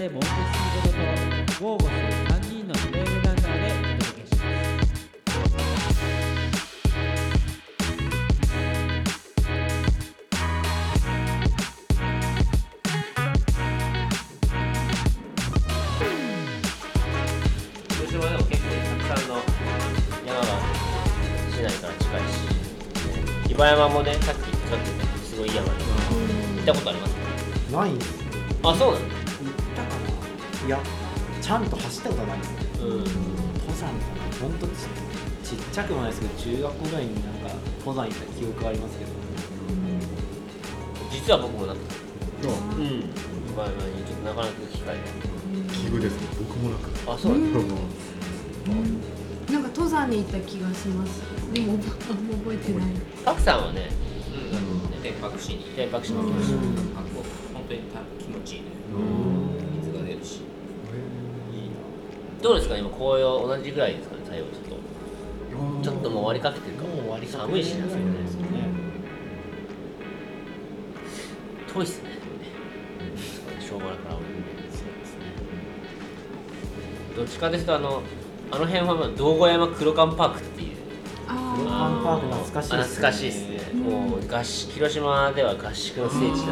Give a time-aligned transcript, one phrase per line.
[0.00, 0.96] でモンテスピード
[1.58, 4.88] と豪語する3人のトレイルランナーでお届けします
[17.90, 18.68] 広島でも結構
[19.04, 19.36] たくさんの
[20.24, 20.46] 山が
[21.50, 22.40] 市内から近いし、
[23.50, 24.39] ね、岩山もねさっき
[35.70, 39.10] っちゃくもないですけど中学校ぐらいになんか登山行った記憶がありますけど。
[41.10, 41.82] 実は僕もなった。
[42.46, 43.04] のうん。
[43.52, 45.02] 岩山にちょっとなかなか機会が
[45.72, 47.32] 奇遇ですね僕もなくあそう。
[47.32, 47.66] なのうん。
[49.52, 51.22] なんか登山に行った気がします。
[51.52, 52.86] でも覚あんま覚えてない。
[53.24, 53.90] パクさんはね
[55.02, 55.64] 天白市に。
[55.76, 56.30] 天白市のうん。
[56.30, 56.32] あ
[57.14, 58.66] こう本当にた気持ちいいね。
[59.82, 60.40] 水が出るし。
[62.42, 62.76] どうですか？
[62.78, 64.08] 今紅葉同じぐらいです
[66.00, 66.84] っともう終わりかけてるか。
[66.84, 68.48] もう終わりかけ寒いしなぐらいなんですよね。
[71.72, 72.10] 遠いっすね。
[73.60, 74.22] しょうがないからそう
[74.64, 75.26] ですね。
[77.16, 78.02] どっちかですとあの
[78.50, 80.76] あの辺はまあ道後山黒缶パークっていう。
[81.28, 82.80] あ黒あ缶パーク懐かしいですね。
[82.80, 86.50] あ懐かしいですね、もう合宿広島では合宿の聖地なんですよ。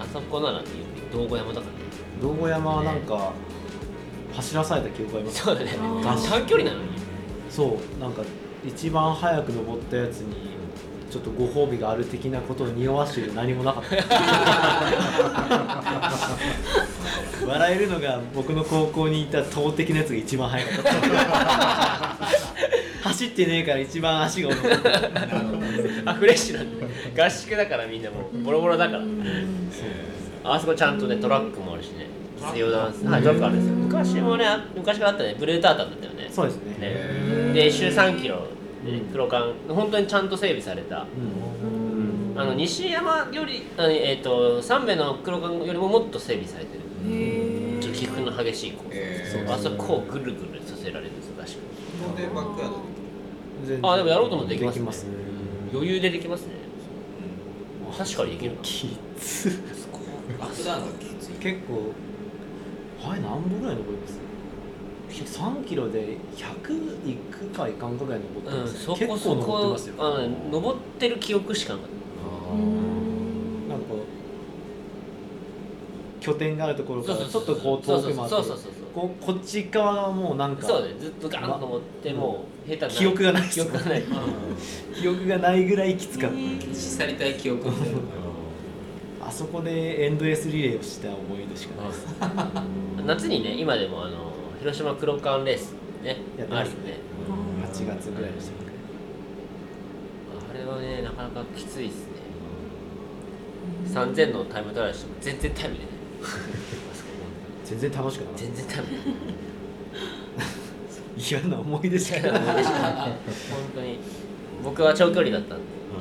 [0.00, 0.64] あそこならね
[1.12, 1.66] 道後山だか。
[1.66, 1.72] らね
[2.20, 3.32] 道後山はなんか
[4.34, 5.70] 走らされた記憶ありますそうだね。
[5.78, 6.28] あー。
[6.30, 6.90] 短距離なのに
[7.52, 8.22] そうなんか
[8.66, 10.52] 一番早く登ったやつに
[11.10, 13.96] ちょっとご褒美がある的なことを匂わしてる何もなかった。
[17.46, 22.16] 笑えるのが僕の高校にいた投的なやつが一番早かった。
[23.02, 26.80] 走ってねえから一番足が重かったあフレッシュなん
[27.14, 27.26] だ。
[27.26, 29.02] 合宿だからみんなもうボロボロだから。
[30.44, 32.06] あそこちゃんとねトラックもあるしね。
[32.54, 33.04] 実用ダンス。
[33.04, 33.74] はいトラックあるんですよ。
[33.74, 35.36] 昔もねあ昔からあったね。
[35.38, 36.30] ブルータータンだったよね。
[36.32, 36.78] そうですね。
[36.78, 37.21] ね
[37.52, 38.46] で週3キロ
[38.84, 39.52] で黒缶。
[39.68, 41.06] 本当にちゃんと整備された。
[42.34, 42.40] うん。
[42.40, 46.80] あの西山よりあのえっ、と三部の黒缶よりももっと整備されてる。
[47.04, 52.82] へちょっと起伏の激しいコース、えあそこをぐるぐるさせられるんです確かー、でバックヤードで？
[53.66, 55.10] 全然あでもやろうと思ってできます,、できますね。
[55.72, 56.54] 余裕でできますね。
[57.98, 59.50] 確かにできるなきつ。
[60.38, 61.32] バックダウンがきつい。
[61.34, 61.92] 結構
[63.04, 64.21] あれ何歩ぐらい登ります
[65.20, 69.94] 3キロで100いくかいかんかぐらい登ってうん、ます、そこ結構登ってますよ。
[69.98, 71.88] あのね登ってる記憶しかなかっ
[73.68, 73.98] なんかこう
[76.20, 78.62] 拠点があるところからちょっとこう遠く回ってそうそうそうそう。
[78.92, 84.02] こっち側はもうなんかたそうねずっとガーンと登ってもう下手な記憶がない記憶がない。
[85.00, 86.36] 記憶がないぐらいきつかった、
[86.74, 87.70] 去りたい記憶
[89.20, 92.06] あそこでエンドレスリレーをした思い出しかないです。
[93.06, 94.31] 夏にね今でもあの
[94.62, 95.72] 広島黒缶レース
[96.04, 96.76] ねやってますね。
[96.84, 97.66] あるよね。
[97.66, 98.56] 8月ぐらいでしたっ
[100.50, 102.12] あれはねなかなかきついですね。
[103.92, 105.88] 3000のタイムトライしても全然タイム出ない。
[107.66, 108.40] 全然楽しくなかった。
[108.40, 109.04] 全然タイム出ない
[111.18, 112.32] 嫌な思い出しかない。
[112.32, 112.46] 本
[113.74, 113.98] 当に。
[114.62, 115.58] 僕は長距離だったん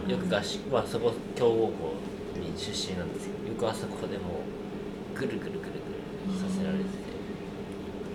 [0.08, 1.96] でよく合宿はそこ強豪校
[2.40, 4.42] に出身なんですけどよくあそこでも
[5.16, 5.62] うぐるぐるぐる
[6.30, 6.90] ぐるさせられてて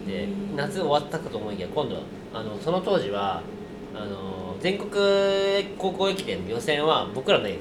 [0.07, 2.03] で夏終わったかと思いきや今度は
[2.35, 3.43] あのその当時は
[3.95, 4.91] あの全国
[5.79, 7.59] 高校駅伝の予選は僕らね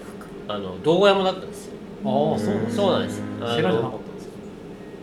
[0.47, 1.73] ふあの道後山だったんですよ。
[2.05, 3.21] ああそうなんですそうなんです。
[3.41, 4.33] あの世良じゃなかったんですか？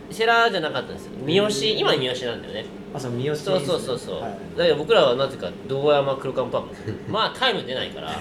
[0.09, 1.11] 世良じゃなかったんですよ。
[1.25, 1.49] 三好
[1.79, 2.65] 今三好なんだよね。
[2.95, 4.31] あそう三好そうそうそうそう、はい。
[4.57, 6.93] だけど僕らはなぜか道後山黒缶パーク。
[7.11, 8.11] まあタイム出ないから。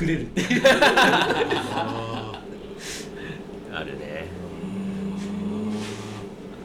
[0.00, 0.62] 隠れるっていう。
[3.72, 4.26] あるね。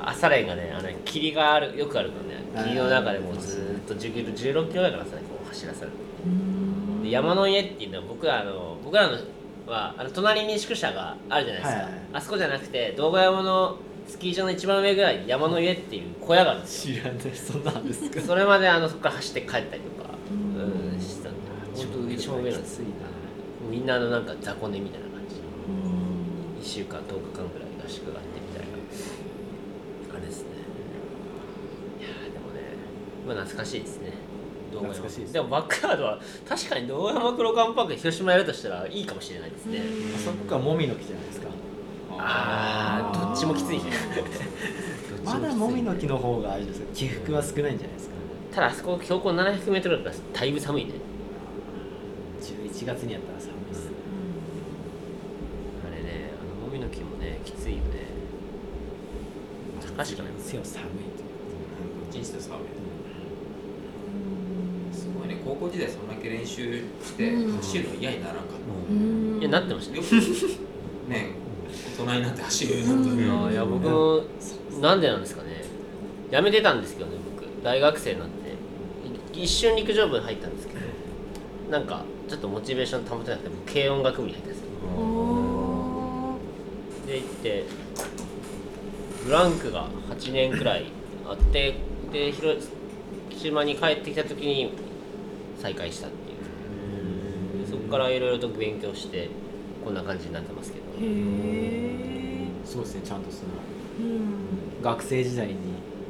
[0.01, 2.15] 朝練がねあの霧があるよくあるか
[2.53, 2.63] らね。
[2.63, 4.29] 霧の中でもうずーっと10キロ
[4.63, 5.93] 16キロだからさこう走らされる
[7.03, 9.17] で山の家っていうのは僕らあの僕らの
[9.69, 11.93] はあの隣に宿舎があるじゃないですか、はいはい。
[11.93, 13.77] はいあそこじゃなくて道後山の
[14.07, 16.95] スキー場の一番上ぐらいに山の家っていう小屋があるんですよ。
[16.97, 20.99] 知らないそんなんですかそれまであのそこから走って帰ったりとかうん。
[20.99, 21.39] してたんだ
[21.79, 22.79] ちょっと一番上なんです。
[22.79, 22.85] よ。
[23.69, 25.35] みんなあのなんか雑魚寝みたいな感じ
[26.67, 30.17] 1週間10日間ぐらい合宿があってみたいな。
[30.17, 30.49] あれですね。
[31.99, 32.61] いやーでもね
[33.27, 34.11] まあ懐かしいですね
[34.71, 39.81] 道後山懐かしいででもバックヤードは確かに道後山黒川パークで広島やるとしたらいいかもしれないですね。
[40.15, 41.47] あそこはもみの木じゃないですか。
[42.17, 43.83] ああどっちもきついね。
[45.23, 48.15] まだもみの木の方があれですか起伏は少ないんじゃないですか。
[48.53, 50.91] ただあそこ標高 700m だからだいぶ寒いね。
[52.41, 53.89] 11月にやったら寒いです。
[55.85, 58.09] あれねあのもみの木もねきついよね。
[59.97, 60.87] 高しかない背を寒い
[62.11, 62.23] という。
[62.23, 62.59] 一日とサーすごい。
[62.59, 62.65] ね
[65.45, 67.57] 高校時代そんだけ練習してうん。
[67.57, 68.45] 走るの嫌にならんかっ
[68.89, 69.39] うん。
[69.39, 69.95] いやなってました。
[69.95, 70.01] ね
[71.97, 74.21] 大人になって走るようになったねあーいや僕も
[74.81, 75.63] なんでなんですかね。
[76.31, 77.45] やめてたんですけどね僕。
[77.63, 79.39] 大学生になって。
[79.39, 80.79] い一瞬陸上部に入ったんですけど
[81.71, 84.65] なんかちょっとモチベーション保てなくて僕軽音楽部に入ったんですよ。
[87.07, 87.65] で行って
[89.25, 90.85] ブランクが8年くらい
[91.27, 91.75] あって
[92.11, 92.67] で広
[93.37, 94.71] 島に帰ってきた時に
[95.59, 97.65] 再開したっていう。
[97.65, 99.29] でそこからいろいろと勉強して
[99.83, 100.85] こんな感じになってますけど。
[100.85, 103.49] へえそうですねちゃんとその
[103.99, 104.13] う
[104.81, 104.83] ん。
[104.83, 105.55] 学生時代に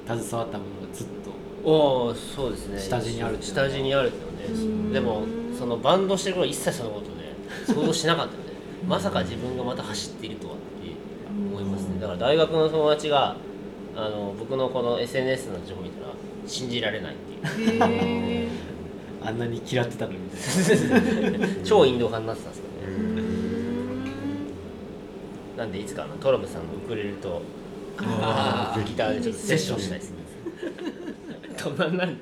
[0.06, 1.32] 携わったものがずっと
[1.64, 2.80] おおそうですね。
[2.80, 5.24] 下地にあるって下地にあるっていうねでも
[5.58, 7.34] そのバンドしてる頃一切そのことね
[7.66, 8.50] 想像しなかったよね
[8.88, 10.64] まさか自分がまた走っているとはって
[11.36, 12.00] 思いますね。
[12.00, 13.36] だから大学の友達が
[13.96, 16.14] あの僕のこの SNS の情報見たら
[16.48, 17.84] 信じられないっていう。
[17.84, 18.48] へえ
[19.24, 21.48] あんなに嫌ってたのにみたいな。
[21.64, 22.80] 超インド派になってたんですよね
[25.58, 27.42] なんでいつかあのトロムさんのウクレレと
[28.00, 28.06] ギ
[28.96, 30.18] ターでちょっとセッションしたいですね
[31.62, 32.18] どんなんなん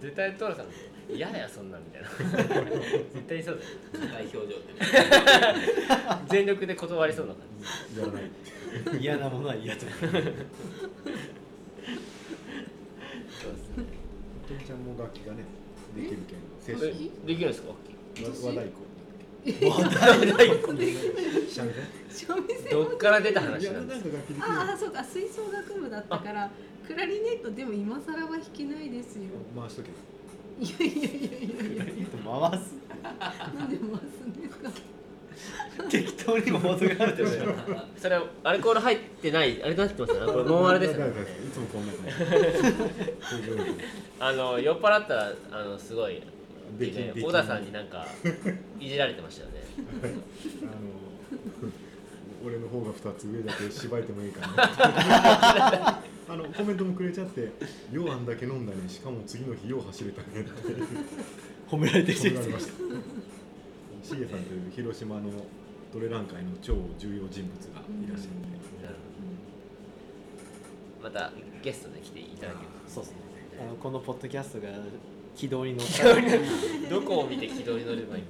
[0.00, 0.66] 絶対トロさん
[1.14, 2.08] 嫌だよそんなんみたいな
[3.12, 3.60] 絶対そう
[3.92, 4.58] だよ代表情でね。
[6.28, 7.42] 全力で断りそうな感
[8.92, 8.98] じ。
[9.00, 9.92] 嫌なものは嫌とと
[14.58, 15.44] みちゃんも楽器がね
[15.96, 16.40] できるけん
[16.78, 17.68] セッシえできるんですか？
[18.22, 18.70] 和和太鼓。
[19.42, 19.50] 三
[21.66, 23.90] 味線三味線どっから出た話なん
[24.40, 26.50] ああそうか吹奏楽部だったから
[26.86, 29.22] クラリネットでも今更は弾けないですよ。
[29.58, 29.88] 回しとけ
[30.60, 31.32] いやいやいやい
[31.78, 32.06] やいや。
[32.50, 32.74] 回す。
[33.56, 34.70] なんで回すんですか？
[35.90, 37.54] 適当にも程があるってことだよ
[37.96, 40.32] それアルコール入ってないあれどうなってますよね。
[40.32, 41.12] これノンアルですよね。
[41.12, 41.92] いつもこんな
[44.20, 46.22] あの酔っ払ったらあのすごい
[46.78, 48.06] できでき小田さんになんか
[48.78, 49.62] いじられてましたよね。
[50.62, 50.70] あの
[52.44, 54.54] 俺の方が2つ上だけしばいてもいいかな
[56.26, 57.50] あのコメントもくれちゃって
[57.92, 60.50] 「ようあんだけ飲んだねしかも次の日よう走れたね」って。
[61.70, 62.72] 褒められてきてました
[64.02, 64.40] しげさん。
[64.44, 65.30] という広島の
[65.92, 68.60] トレラン界の超重要人物がいらっしゃって。
[71.02, 73.18] またゲストで来ていただけるそうですね
[73.58, 74.68] あのこのポッドキャストが
[75.34, 76.08] 軌道に乗った。
[76.08, 76.14] ら
[76.90, 78.22] どこを見て軌道に乗ればいい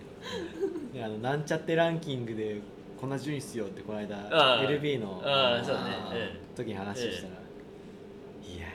[0.94, 2.60] のねあのなんちゃってランキングで
[3.00, 4.64] こんな順位っすよってこの間ああ。
[4.64, 5.90] LB のああそうだね
[6.54, 8.66] 時に話したら、いや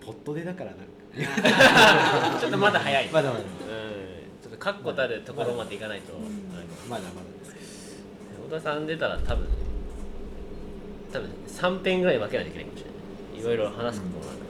[0.00, 0.84] ーポットでだからなんか。
[1.14, 1.26] え
[2.40, 3.08] ちょっとまだ早い。
[3.12, 3.40] まだまだ。
[3.40, 4.21] うん
[4.62, 6.12] 確固たるところまでいかないと、
[6.88, 8.04] まだまだです
[8.48, 9.48] 小田さん出たら多分
[11.12, 12.96] 多分3編ぐらい分けないといけないかもしれな
[13.38, 13.40] い。
[13.40, 14.44] いろいろ話すこともあるか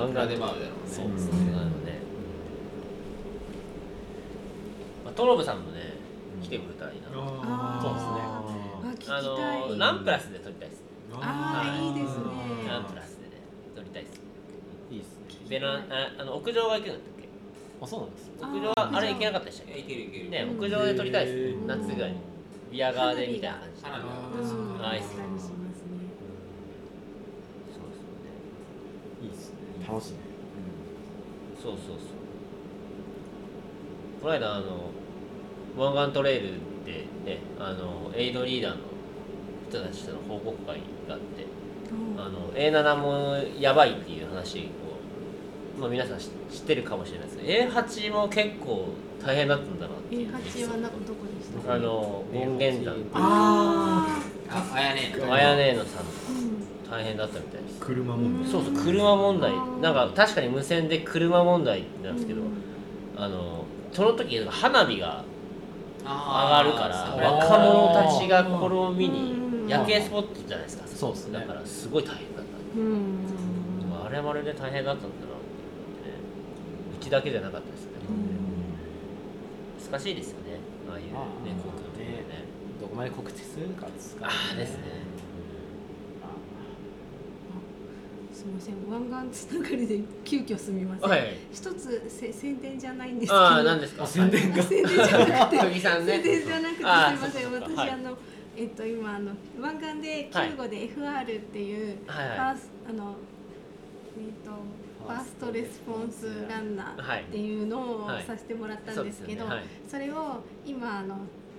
[0.00, 1.32] ら、漫画でもあるだろうねそうですね、
[5.04, 5.92] まあ、トロブさんもね
[6.42, 8.10] 来てくれたらいいな、そうですね。
[8.24, 9.22] あ聞きあたい。
[9.68, 10.82] のランプラスで撮りたいです。
[11.12, 12.24] ああいいですね。
[12.66, 13.42] ランプラスでね
[13.76, 14.20] 撮りたいです。
[14.90, 15.46] いいですね。
[15.50, 17.17] ベランああの屋上は行くんだったっけ
[17.80, 20.24] あそうなんです屋上はあれ行けなかったでしたっいやいけるいける。
[20.24, 22.18] けね屋上で撮りたいです夏ぐらいに
[22.72, 23.88] ビアガーデンみたいな感じで。
[23.88, 24.08] 花火が
[24.40, 25.24] うんあいいっすね
[29.22, 29.56] いいですね。
[29.88, 30.18] 楽しいね
[31.62, 31.96] そうそうそう。
[34.22, 34.90] この間あの
[35.94, 38.78] ガントレイルて、ね、あのエイドリーダーの
[39.68, 41.46] 人たちとの報告会があって
[42.16, 44.62] あの A7 もやばいっていう話を、
[45.78, 47.38] まあ、皆さん知知ってるかもしれないです。
[47.38, 48.88] けど A8 も結構
[49.24, 50.28] 大変だったんだなっていう。
[50.28, 51.00] A8 はなどこ
[51.38, 51.74] でした？
[51.74, 52.96] あの権現山。
[53.14, 54.20] あ
[54.50, 56.04] ああやねあやねえのさん。
[56.04, 56.90] うん。
[56.90, 57.80] 大変だったみたいです。
[57.80, 58.50] 車問題。
[58.50, 59.52] そうそう車問題。
[59.82, 62.42] なんか確かに無線で車問題なんですけど、
[63.16, 65.24] あのその時花火が
[66.02, 69.66] 上がるから若者たちがこれを見うん。
[69.66, 70.84] に夜景スポットじゃないですか。
[70.88, 71.40] そうっすね。
[71.40, 72.80] だからすごい大変だった。
[72.80, 74.06] うん。
[74.06, 75.27] あれもあれで大変だったんだ
[77.08, 77.92] ちだけじゃなかったですね。
[79.90, 80.58] 難しいですよね。
[80.90, 81.24] ああいうねまあ。
[81.24, 82.24] 航空とかね。
[82.80, 84.56] どこまで告知するかですかああ。
[84.56, 84.82] ですね
[88.32, 88.74] すみません。
[89.10, 91.36] 湾岸つながりで急遽すみません、はい。
[91.52, 93.40] 一つせ宣伝じゃないんですけど。
[93.40, 94.06] ああ何ですか？
[94.06, 94.62] 宣伝が。
[94.62, 95.58] 宣伝じゃなくて。
[95.58, 96.12] 小木さんね。
[96.12, 97.42] 宣伝じゃなくてすみません。
[97.42, 98.16] そうかそうかはい私あの
[98.56, 102.38] えっと今あの湾岸で救護で FR っていうフはいはい。
[102.38, 103.16] ァースあの
[104.18, 104.50] えっと
[105.08, 109.46] ファーストレスポンスランナーっていうのをはいさせてもらったんですけど
[109.88, 111.16] それを今あの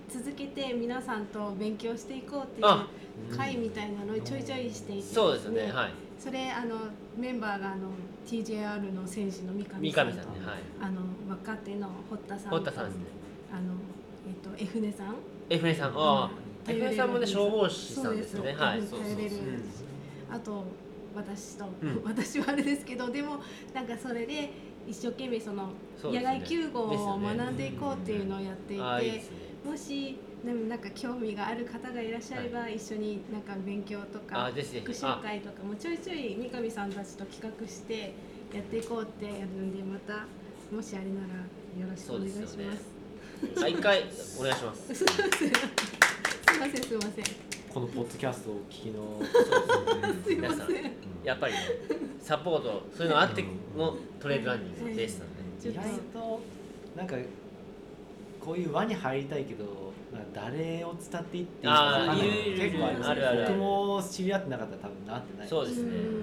[0.07, 2.87] 続けて皆さんと勉強していこうっていあ。
[3.31, 5.71] う会みたいなのをちょいちょいしていてそうですよね。
[5.71, 5.91] はい。
[6.17, 6.75] それあの
[7.17, 7.89] メンバーがあの
[8.25, 10.45] TJR の選手の三三上さんと上さんね。
[10.45, 10.57] はい。
[10.81, 12.51] あの若手の堀田さん。
[12.51, 13.03] 堀田さんですね。
[13.51, 13.73] あの
[14.27, 15.15] えっと F ネさん。
[15.49, 15.89] F ネさん。
[15.89, 16.31] ああ
[16.65, 18.53] 頼 F れるネさんもね消防士さんですよね。
[18.53, 18.93] はいです。
[18.93, 19.47] 頼れるそうそう
[20.31, 20.63] あと
[21.15, 22.01] 私と、うん。
[22.05, 23.39] 私はあれですけどでも
[23.73, 24.51] なんかそれで
[24.87, 25.71] 一生懸命その
[26.03, 29.23] 野外救護を学んでいこうっていうのをやっていて、
[29.63, 38.13] もしでもなんか興味がある方がいらっしゃれば、一緒になんか勉強とか復習会とかもちょいちょい三上さんたちと企画して
[38.53, 40.25] やっていこうってやるんでまた
[40.73, 42.53] もしあれならよろしくお願いします。
[42.53, 43.71] そうですよね。
[43.81, 44.03] 回
[44.39, 44.95] お願いします。
[44.95, 45.49] すいませんすい
[46.59, 49.21] ませんすいませんこのポッドキャストをお聞きの
[50.25, 50.67] すいま皆さん。
[50.67, 50.91] せん。
[51.23, 51.59] やっぱりね
[52.19, 53.43] サポートそういうのあって
[53.77, 56.39] のトレイルランニングですのでちょっと意外と
[56.95, 57.15] なんか
[58.39, 59.65] こういう輪に入りたいけど
[60.11, 63.41] なんか誰を伝っていっていいかわかんないあーいるいる結構ありますあるある。
[63.47, 65.47] 僕も知り合ってなかったら多分なってない。
[65.47, 65.83] そうですね。
[65.83, 66.19] うんうんうんうん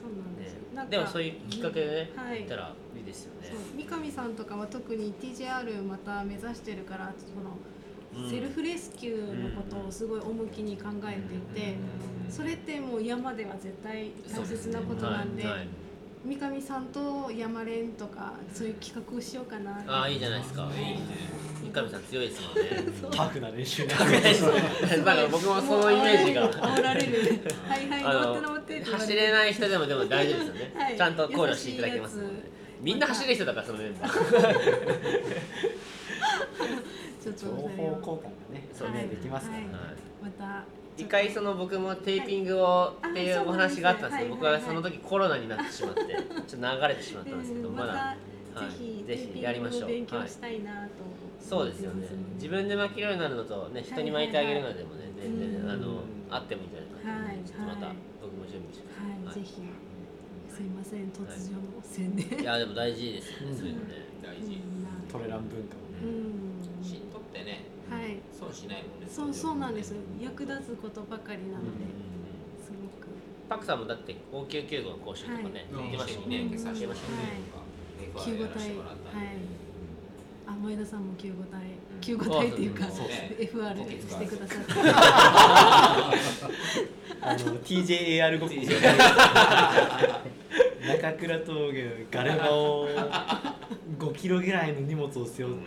[0.00, 2.38] そうなんですよ、なんかでもそういうきっかけでねはい。
[2.40, 3.48] 行ったらいいですよね。
[3.50, 7.79] そう三上さんとかは特に TJR また目指してるからその、うん
[8.28, 11.14] セルフレスキューのことをすごい重きに考え
[11.54, 11.76] ていて、
[12.28, 15.44] それってもう山では絶対大切なことなんで
[16.24, 20.68] 三上さんと山連とかそういう企画をしようかなああいいじゃないですか。
[20.76, 21.00] いいね。
[21.62, 23.10] 三上さん強いですもんね。
[23.10, 26.50] タフな練習ねだから僕もそのイメージが。
[26.50, 27.40] 煽られる。
[27.66, 30.96] はいはいあ登って登って走れない人でもでも大丈夫ですよね、はい。
[30.96, 32.18] ちゃんと考慮していただけます。
[32.82, 34.10] みんな走れる人だからそのメンバー
[37.20, 39.60] 情報交換がねそうねできますから。
[39.62, 39.74] ねはい。
[40.22, 40.64] また
[40.96, 43.10] 一回その僕もテーピングをはい。
[43.10, 48.16] っていうお話があったんですけどあ僕はその時コロナになってしまってちょっと流れてしまったんですけど うんまだ
[48.54, 49.88] たぜひぜひやりましょう。
[49.88, 50.90] 勉強したいなと
[51.40, 52.06] そうですよね。
[52.34, 55.70] 自分で巻けるようになるのとね人に巻いてあげるのでもね全然うん。
[55.70, 56.00] あの
[56.30, 58.86] あってもいいんじゃないかなはいちょっとまたはい僕も準備して。
[59.00, 59.34] はい、はい。
[59.34, 59.62] ぜひ。
[60.50, 62.44] すいません突如の宣伝、い。
[62.44, 63.68] やでも大事ですよねうん そう。
[63.68, 63.94] いうのね。
[64.22, 64.60] 大事。
[65.10, 66.10] トレラン文化をうね。
[66.10, 66.20] んしん。
[66.20, 66.49] とってね
[68.52, 69.94] しないもんねそうそうなんです。
[70.20, 71.84] 役立つことばかりなので、
[72.62, 73.08] すごく。
[73.48, 76.30] パクさんもだって5995の講習とかねうん行ってましたもん。
[76.30, 77.22] ねね受けさせてもらったはい。
[78.00, 78.68] りとか救護隊。
[78.68, 78.76] はい。
[80.46, 81.60] あ前田さんも救護隊。
[81.60, 81.64] ん。
[82.00, 84.72] 救護隊っていうか、そうね FR してくださって
[87.22, 88.54] あの TJAR ごっこ
[90.86, 92.88] 中倉峠のガレ場を
[93.98, 95.58] 5キロぐらいの荷物を背負っ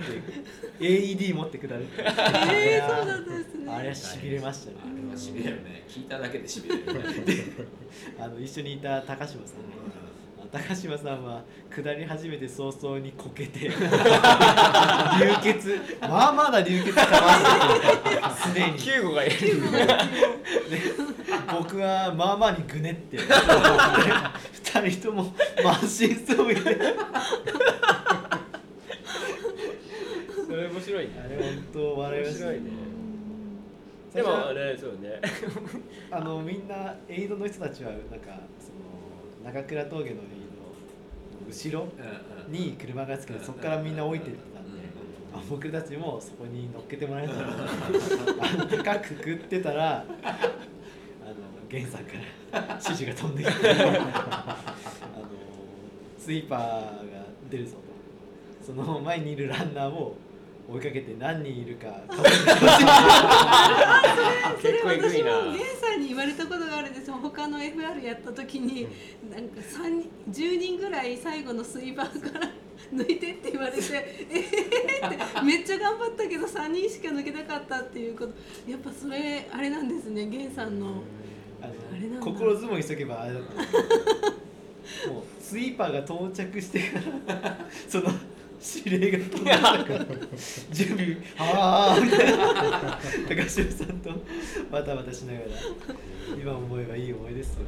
[0.80, 1.86] て AED 持ってくだる。
[1.98, 3.72] えー、そうだったんですね。
[3.72, 4.78] あれはしびれましたね。
[4.84, 5.84] あれはしびれるね。
[5.88, 7.02] 聞いただけでしびれるね。
[8.20, 9.66] あの一緒にいた高島さんね
[10.40, 13.76] あの高島さんは下り始めて早々にこけて流
[15.44, 15.80] 血。
[16.02, 17.06] まあまあな流血か
[18.22, 18.78] ますすでに。
[18.80, 19.36] 救護がいる。
[21.52, 23.18] 僕はまあまあにぐねって
[24.82, 25.24] 二人とも
[25.64, 26.96] 満身創痍で。
[30.48, 31.12] それ面白いね。
[31.24, 32.72] あれ本当笑いました面白いね。
[34.14, 35.22] でもねそうね。
[36.12, 38.72] あのみんなエイドの人たちはなんかそ
[39.48, 41.88] の中倉峠のエイドの後ろ
[42.48, 44.70] に車がつけてそこからみんな降りてってたんで、
[45.34, 47.56] あ僕たちもそこに乗っけてもらえたら
[48.84, 50.06] 高くくってたらあの
[51.70, 52.14] 源さんか
[52.52, 53.54] ら指示が飛んできて
[56.24, 57.80] スイーパーが出るぞと。
[58.66, 60.16] その前にいるランナーを
[60.72, 62.22] 追いかけて何人いるか数
[64.70, 65.20] えてほしい。
[65.20, 67.10] それ私もゲンさんに言われたことがあるんです。
[67.10, 68.88] よ他の FR やった時に、
[69.30, 72.50] なんか三人10人ぐらい最後のスイーパーから
[72.94, 78.34] 抜いてって言われてえーってめっちゃ頑張ったけど3人しか抜けなかったっていうこと。
[78.72, 81.04] やっぱそれあれなんですねゲンさんの。
[81.62, 82.26] ああれなんだ。
[82.26, 84.43] の心相撲にしとけばあれだった
[85.10, 87.00] もうスイーパーが到着してか
[87.42, 88.06] らその
[88.86, 90.06] 指令が飛んでたから
[90.72, 94.10] 準備ああみたいな高城さんと
[94.72, 95.46] バタバタしながら
[96.42, 97.66] 今思えばいい思いですよ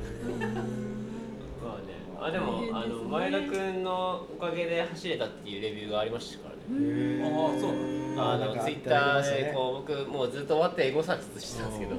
[1.64, 7.72] まあねあでもあの前田君のおかげで走れたっていうレビューがありましたからねああそう
[8.18, 11.96] あのツイッターでこう僕もうずっと終わってエゴサーチしてたんですけど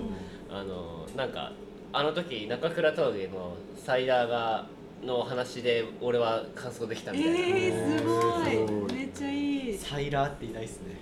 [0.50, 1.52] あのなんか
[1.92, 4.66] あの時中倉峠のサイダーが
[5.04, 8.92] の話で俺は完走できたみたいな、えー、すごい。
[8.92, 8.94] い。
[8.94, 9.78] めっちゃいい。
[9.78, 10.96] サイラーっていないっすね。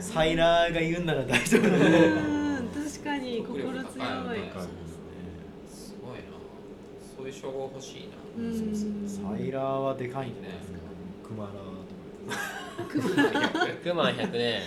[0.00, 3.84] サイラーが言うんなら大丈夫だうねん確かに心強い。
[3.86, 3.98] す
[6.02, 6.24] ごいな。
[7.16, 8.16] そういう称号欲しいな。
[8.38, 9.08] うん。
[9.08, 10.78] サイラーはでかいんじゃないですか。
[11.26, 11.64] クマラとか。
[13.82, 14.62] クマン100ね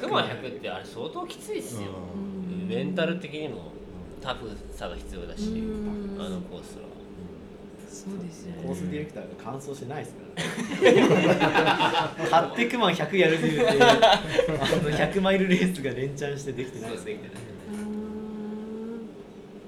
[0.00, 1.90] クマン100ってあれ相当きついっすよ。
[2.14, 2.34] うん
[2.68, 3.73] メンタル的にも
[4.24, 6.20] タフさが必要だしうん。
[6.20, 6.84] あのコースは。
[7.88, 12.08] そうですよコーねスディレクターが完走してないですから。
[12.30, 14.20] 買ってクマン100やるって言ってあ
[14.82, 16.96] の100マイルレースが連チャンしてできてないで。
[16.96, 17.36] すそうできてない
[17.72, 19.08] うん。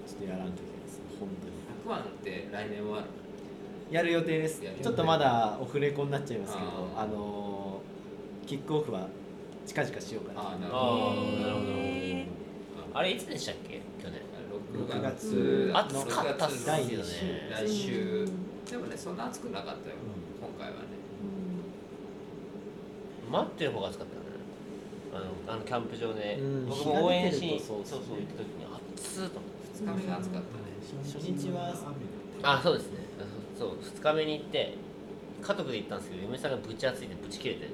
[0.06, 1.52] ちょっとやらんときです本当に
[1.84, 3.04] 100万って来年は？
[3.90, 4.60] やる予定です。
[4.82, 9.06] ちょっとまだオフレコになっちゃいますけどあのーキックオフは
[9.66, 10.40] 近々しようかな。
[10.40, 11.40] ああなるあほー。
[11.42, 11.66] なるほど。
[11.68, 12.26] へ
[12.94, 13.80] あれいつでしたっけ？
[14.76, 16.92] 6月6暑かったっすよ第ね
[17.50, 18.28] 来週。
[18.70, 19.96] でもねそんな暑くなかったよ
[20.40, 20.86] 今回はね。
[23.30, 24.20] 待ってる方が暑かったね。
[25.14, 26.66] あのあのキャンプ場でうん。
[26.68, 28.00] 僕も応援しにそうそう。
[28.06, 28.64] そう行った時に
[28.96, 29.56] 暑っと思って。
[29.84, 30.46] 2日目が暑かったね。
[31.04, 31.74] 初日は
[32.42, 32.98] あそうですね。
[33.58, 34.74] そうそう2日目に行って
[35.42, 37.66] 家族で行ったんですけど嫁さんがぶち暑いんでぶち切れて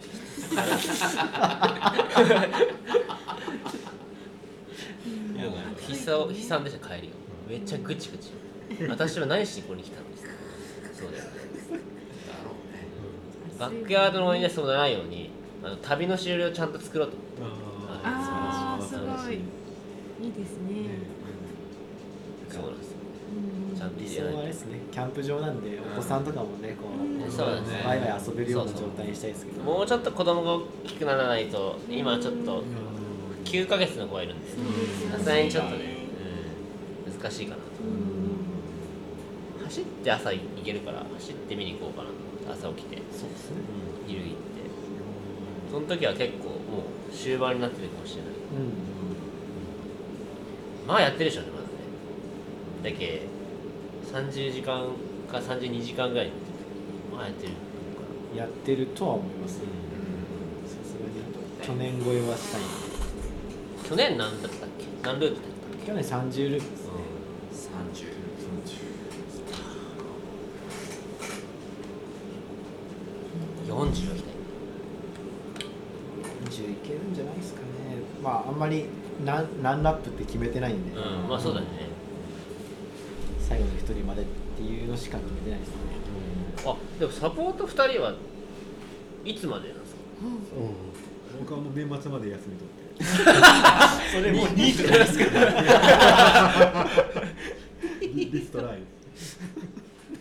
[5.51, 7.15] なんか悲惨悲惨でした帰りが
[7.49, 8.31] めっちゃぐちぐち
[8.89, 10.31] 私は何しにここに来たんですか
[10.95, 11.25] そうだよ。
[11.25, 11.31] ね
[13.59, 15.31] バックヤードのにはそうならないように
[15.63, 17.63] あの旅の終了をちゃんと作ろうと思って。
[18.05, 19.37] あーすごい。
[19.37, 20.73] いいですね。
[22.51, 22.97] そうなんですよ。
[23.73, 23.77] うん。
[23.77, 26.89] ちゃんと理想はあれですねキャンプ場なんでお子さんとかもねこ
[27.29, 29.63] うそうだねワイワイ遊べるような状態にしたいですけど。
[29.63, 32.63] もうちょっと子供が大きくならないと今ちょっと
[33.53, 34.65] 9ヶ月の子がいるんですよ。
[35.13, 35.85] さすがにちょっとね、
[37.07, 37.63] うん、難しいかなと
[39.65, 42.97] 走って朝行けるから走って見に行こうかな朝起きて。
[43.13, 43.57] そうですね。
[44.07, 44.37] 昼行って。
[45.71, 48.31] その時は結構もう終盤になってるかもしれない。
[48.31, 48.35] う
[50.85, 50.87] ん。
[50.89, 51.67] まあやってるでしょうねまず
[52.89, 52.95] ね。
[52.95, 53.23] だけ
[54.11, 54.87] 30時間
[55.31, 56.33] か32時間ぐらいに
[57.15, 57.53] まあやってる
[58.35, 59.67] やってるとは思いますね。
[60.67, 62.82] さすがに去年超えはしたい
[63.93, 64.87] 去年何だったっけ？
[65.03, 66.93] 何ルートだったっ去年30ループですね
[73.69, 74.17] 30 40は行きたい
[76.47, 77.67] 20いけるんじゃないですかね
[78.23, 78.87] まああんまり
[79.27, 81.67] 何何ラップって決めてないんで、うんまあそうだね
[83.47, 84.25] 最後の一人までっ
[84.57, 85.75] ていうのしか決めてないですね、
[86.65, 88.15] あでもサポート2人は
[89.27, 90.01] いつまでなんですか
[91.39, 95.25] 僕はもう年末まで休み取ってそれもうニートですか
[98.01, 98.79] リリストライ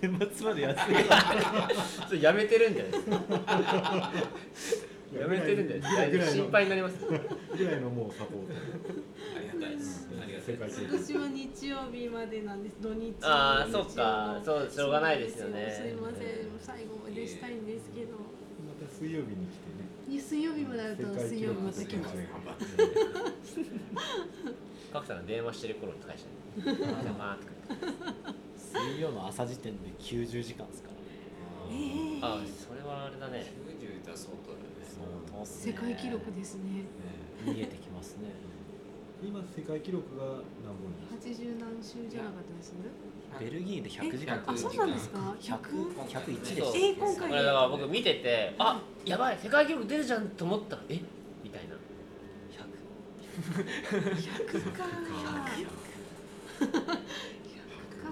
[0.02, 1.00] 年末までやってる
[2.08, 4.12] それやめてるんじゃないですか
[5.20, 6.28] やめてるんじゃないです。
[6.28, 7.14] か心配になりますぐ
[7.66, 8.54] らいのもうサポート
[9.36, 10.08] ありがたいです。
[10.10, 12.78] ありがたいですは日曜日までなんです。
[12.82, 14.42] 土日あー日曜そうか。
[14.44, 15.70] そうしょうがないですよね。
[15.84, 16.28] すいません。
[16.62, 18.16] 最後までしたいんですけど
[18.68, 20.20] また水曜日に来てね。
[20.20, 22.16] 水曜日まであると水曜日また来ます。
[24.94, 26.32] 角さんが電話してる頃に会社に
[26.68, 30.96] 邪魔とか水曜の朝時点で90時間ですから。
[31.72, 33.54] ええあそれはあれだね。
[33.80, 35.46] 90いったら相当だよね。
[35.46, 36.84] 世界記録ですね。
[37.46, 38.30] 見えてきますね。
[39.24, 40.26] 今世界記録が
[40.66, 42.74] 何本80何週じゃなかったです？
[43.40, 45.58] ベルギーで100時間あそうなんですか？100
[46.08, 47.30] 101でしたえー今回。
[47.30, 50.76] これだから僕見ててあやばい世界記録出るじゃんと思った。
[50.76, 51.00] らえ？
[51.44, 51.76] みたいな。
[53.42, 54.84] 100か。
[56.62, 58.12] 100か。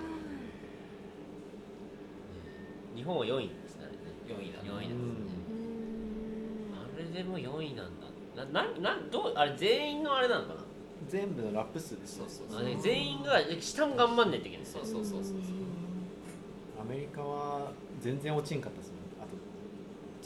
[2.95, 3.89] 日本は4位ですねあ
[4.29, 4.41] れね。
[4.41, 4.59] 4位だ。
[4.63, 4.89] 4位
[6.73, 8.07] あれでも4位なんだ。
[8.45, 10.61] なななどうあれ全員のあれなのかな？
[11.07, 12.59] 全部のラップ数ですそうそうそう。
[12.59, 14.65] あれ全員が下も頑張んないといけない。
[14.65, 15.33] そうそうそうそう。
[16.81, 19.35] アメリカは全然落ちんかったですもんあと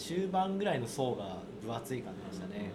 [0.01, 2.71] 中盤ぐらいの層が分厚い感じでしたね。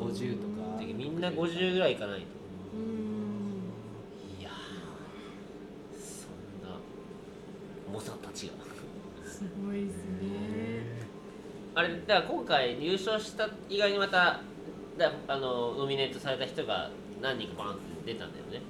[0.00, 0.08] うん。
[0.08, 0.78] 50とか。
[0.78, 2.26] でみんな50ぐらいいかないと。
[2.74, 4.40] うん。
[4.40, 4.52] いやー
[5.98, 6.76] そんな
[7.92, 8.52] 猛者たちが。
[9.24, 11.02] すごいですね。
[11.74, 14.40] あれだから今回優勝した以外にまた
[14.98, 16.90] だあのノミネートされた人が
[17.22, 18.52] 何人かバンって出たんだよね。
[18.54, 18.60] れ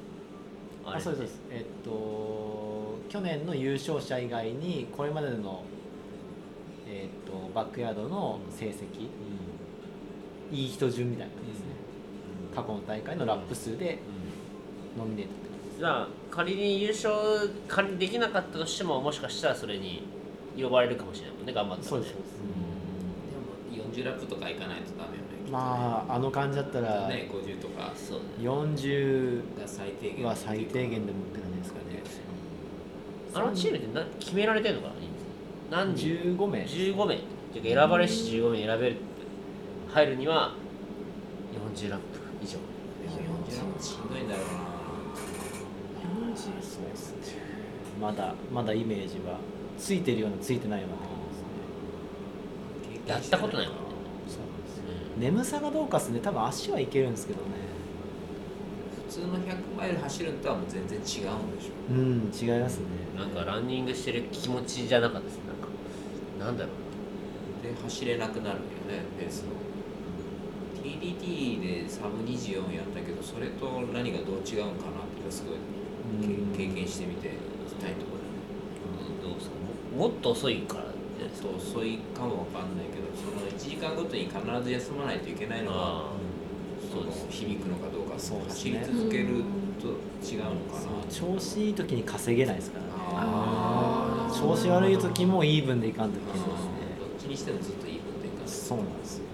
[0.85, 1.41] あそうですそうです。
[1.51, 5.65] えっと去年の優勝者以外にこれまでの
[6.87, 9.09] えっとバックヤードの成績、
[10.53, 11.67] いい人順みたいな感じですね、
[12.55, 13.99] 過去の大会のラップ数で
[14.99, 15.79] ノミネートって感じです。
[15.79, 17.15] じゃあ仮に優勝
[17.69, 20.03] 仮にできなかったとしてももしかしたらそれに
[20.57, 22.33] 呼ばれるかもしれないもんね頑張ったら、ね、そうですそうです、
[23.73, 28.25] でも40ラップとかいかないとダメよねまああの感じだったらね50とかそうね。
[28.39, 32.03] 40が最低限は最低限でもって感じですかね。
[33.35, 34.89] あのチームってな決められてるのか
[35.71, 37.19] な何人？15名15名っ
[37.53, 38.97] ていうか選ばれし15名選べる
[39.93, 40.55] 入るには
[41.77, 42.57] 40ラップ以上。
[42.57, 42.59] 40
[43.59, 43.83] ラップ。
[43.83, 44.51] しんどいんだろうな。
[46.35, 46.87] そうですね。
[48.01, 49.37] まだまだイメージは
[49.79, 51.15] ついてるようなついてないようなって感
[53.19, 53.35] じですね。
[53.35, 53.83] やったことないもんね
[55.19, 56.21] 眠さがどうかっすね。
[56.21, 57.47] 多分足はいけるんですけどね。
[59.09, 61.95] 普通の100マイル走るのとはもう全然違うんでしょう。
[61.95, 62.87] ん違いますね。
[63.17, 65.39] なんかランニングしてる気持ちじゃなかったです。
[65.39, 66.75] なんかなんだろう。
[67.63, 69.63] で走れなくなるよねペースを。
[70.83, 75.57] TDT でサブ24やったけどそれと何がどう違うんかなってすごい
[76.57, 77.31] 経験してみて
[77.81, 79.23] たいところだね。
[79.23, 79.55] どうですか？
[79.97, 80.85] ももっと遅いから
[81.29, 86.11] ちょっと遅いかもわかんないけどその1時間ごとに必ず休まないといけないのはあ
[86.91, 89.27] その響くのかどうかそうです走りね続ける
[89.81, 89.89] と
[90.25, 91.11] 違うのかな。
[91.11, 92.91] 調子いい時に稼げないですからね。
[94.33, 96.53] 調子悪い時もイーブンでいかんといけなですね。
[97.19, 99.25] っちにしてもずっといい分でいかないそうなんですよ。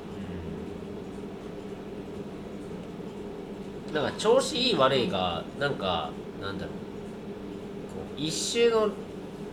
[3.95, 6.75] なんか調子いい悪いがなんかなんだろう。
[6.75, 8.91] こう1周の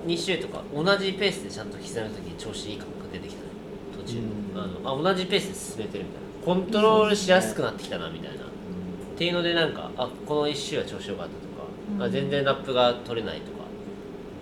[0.05, 3.47] 2周とか同じペースでちゃんと刻む時に調子いい感覚出てきたね。
[3.97, 4.19] 途中。
[4.19, 4.61] うん。
[4.61, 6.25] あのあ同じペースで進めてるみたいな。
[6.45, 8.45] コントロールしやすくなってきたなみたいな。
[8.45, 13.65] っていうのでなんかあこの1周は調子良かったとか、あ全然ラップが取れないとか。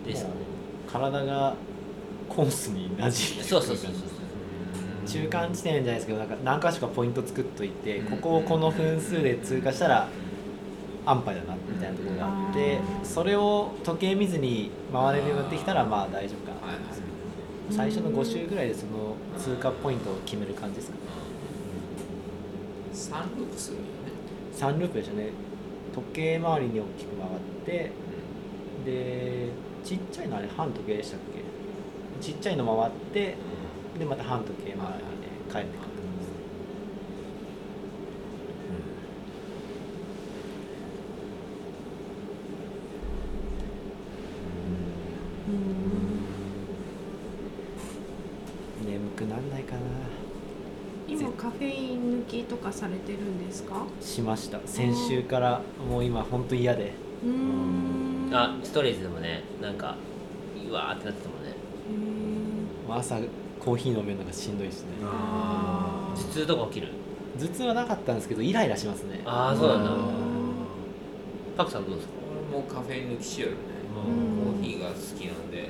[0.05, 0.35] ですかね。
[0.91, 1.55] 体が
[2.27, 4.03] コースに馴染んでそうそうそうそう
[5.07, 8.05] 中間地点じゃないですけどなんか何箇所かポイント作っといて、うん。
[8.07, 10.07] ここをこの分数で通過したら
[11.05, 13.05] 安牌だなみたいなところがあって、うん。
[13.05, 16.83] それを時計見ずに回れるようになってきたらまあ大丈夫かな、はいはい。
[17.71, 21.01] 最初の5周ぐらいでその通過ポイントを決める感じですかね。
[22.93, 23.87] 3ループするよね。
[24.55, 25.29] 3ループでしたね。
[25.93, 27.31] 時計回りに大きく回っ
[27.65, 27.91] て
[28.85, 29.49] で
[29.83, 31.43] ちっちゃいのあれ半時計でしたっけ？
[32.19, 33.35] ちっちゃいの回って
[33.99, 34.79] でまた半時計回りで
[35.51, 36.33] 帰ってくる感じですね
[48.85, 49.81] 眠くなんないかな
[51.07, 53.85] 今カフェイン抜きとかされてるんですか？
[54.01, 54.59] しました。
[54.65, 56.93] 先週からもう今本当嫌で。
[57.23, 58.29] うーん。
[58.33, 59.95] あストレーズでもねなんか
[60.69, 61.53] うわーってなってたもんね。
[62.89, 63.17] 朝
[63.59, 64.89] コーヒー飲めるのがしんどいですね。
[65.03, 66.89] あ頭痛とか起きる？
[67.39, 69.21] 頭痛はなかったんですけどイライラしますね。
[69.25, 69.91] ああそうなんだ。
[69.91, 69.99] うん
[71.55, 72.13] パクさんどうですか？
[72.51, 73.57] 俺もカフェイン抜きしよるね。
[73.95, 74.53] うん。
[74.55, 75.69] コーヒーが好きなんで。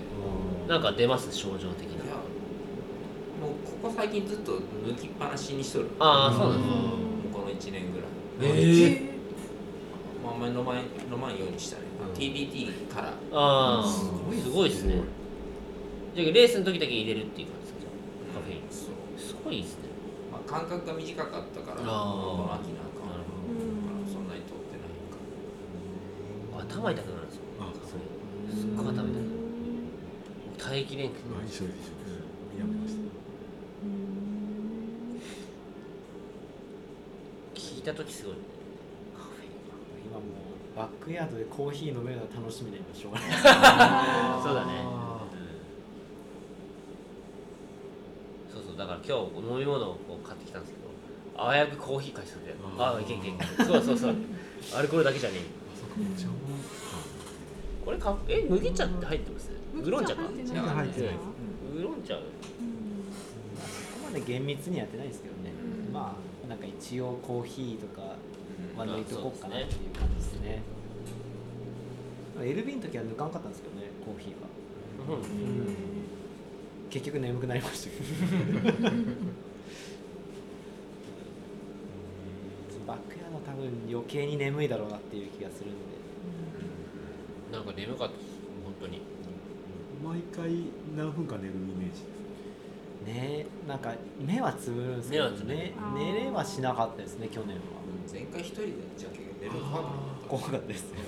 [0.67, 1.29] なんか出ます？
[1.35, 1.92] 症状的いやなもう
[3.83, 5.89] ここ最近ずっと抜きっぱなしにしとる。
[5.99, 8.55] ああそうなんだもうこの1年ぐらい。
[8.55, 9.01] ええ
[10.23, 10.77] まああんまり飲まん
[11.11, 11.83] 飲まんようにしたね、
[12.15, 13.09] TDT から。
[13.33, 14.05] ああす
[14.41, 15.03] すごいですね。
[16.15, 17.91] じゃあレースの時だけ入れるっていう感じですか？
[18.39, 18.61] カフェイン。
[18.71, 19.89] そう、すごいですね。
[20.31, 23.03] まあ、間隔が短かったからこの秋なんか
[24.07, 25.19] そんなに取ってないか。
[26.79, 27.41] 頭痛くなるんですよ。
[27.59, 27.99] あそう
[28.55, 29.27] すっごい頭痛くなる。
[30.57, 31.91] 耐えきれんくてまあ一緒で一緒です
[32.57, 33.03] やめました
[37.53, 38.35] 聞いた時すごい。
[39.15, 39.45] カフェ。
[39.45, 39.51] イン
[40.07, 43.29] 今もうバックヤードでコーヒー飲めるのが楽しみで今しょうがない。
[44.43, 44.85] そうだね。
[48.53, 52.55] そうそうだから今日飲み物を買ってきたんですけどあわやくコーヒー買いそうで。
[52.77, 53.65] ああいけんいけんいけん。
[53.65, 54.15] そうそうそう。
[54.77, 55.63] アルコールだけじゃねえ。
[57.83, 59.49] これかえ麦茶って入ってます？
[59.75, 60.21] ウーロン茶か？
[60.23, 60.63] 入ってない。
[60.63, 61.15] 入ってない。
[61.75, 62.15] ウーロン茶。
[62.15, 62.23] そこ
[64.05, 65.51] まで厳密にやってないですけどね。
[65.91, 68.01] まあなんか一応コーヒーとか
[68.77, 70.62] は抜いとこうかなまあっていう感じですね。
[72.39, 75.17] LB の時は抜かんかったんですけどねコーヒーは。
[75.17, 75.25] うん
[76.89, 78.79] 結局眠くなりましたけど。
[82.86, 85.93] バックヤード多分余計に眠いだろうなっていう気がするんで。
[87.51, 88.27] なんか眠かったです
[88.63, 89.01] 本当に
[90.03, 90.65] 毎回
[90.97, 92.01] 何分か寝るイメージ
[93.05, 97.61] ねなんか目はつぶるんですけどね寝れはしなかったですね去年は。
[98.11, 99.91] 前回一人でじゃけ寝るの怖かっ
[100.23, 100.27] た。
[100.29, 100.91] 怖かったです。
[100.91, 100.99] ね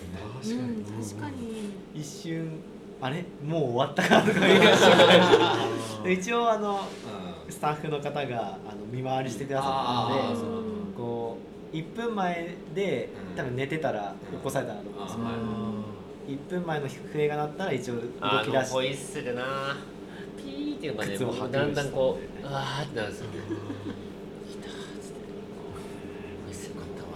[0.42, 1.74] 確かに、うん、確かに。
[1.94, 2.60] 一瞬
[3.02, 3.26] あれ？
[3.46, 4.80] もう終わったかとか言いまし
[6.22, 6.80] 一応あの
[7.48, 7.52] うん。
[7.52, 11.38] スタッフの方があの見回りしてくださったのでこ
[11.72, 13.36] う1分前でうん。
[13.36, 15.96] 多分寝てたら起こされたなと思うんですよ、あ
[16.28, 19.44] 1分前の笛が鳴ったら一応動あき出しのホイッてスルな
[20.94, 23.28] ていうのがねだんだんこうしてうわーってなるんですよ。
[23.30, 23.34] 来
[24.58, 25.20] たーっつって
[26.46, 27.04] ホイッスル買った。
[27.04, 27.10] わ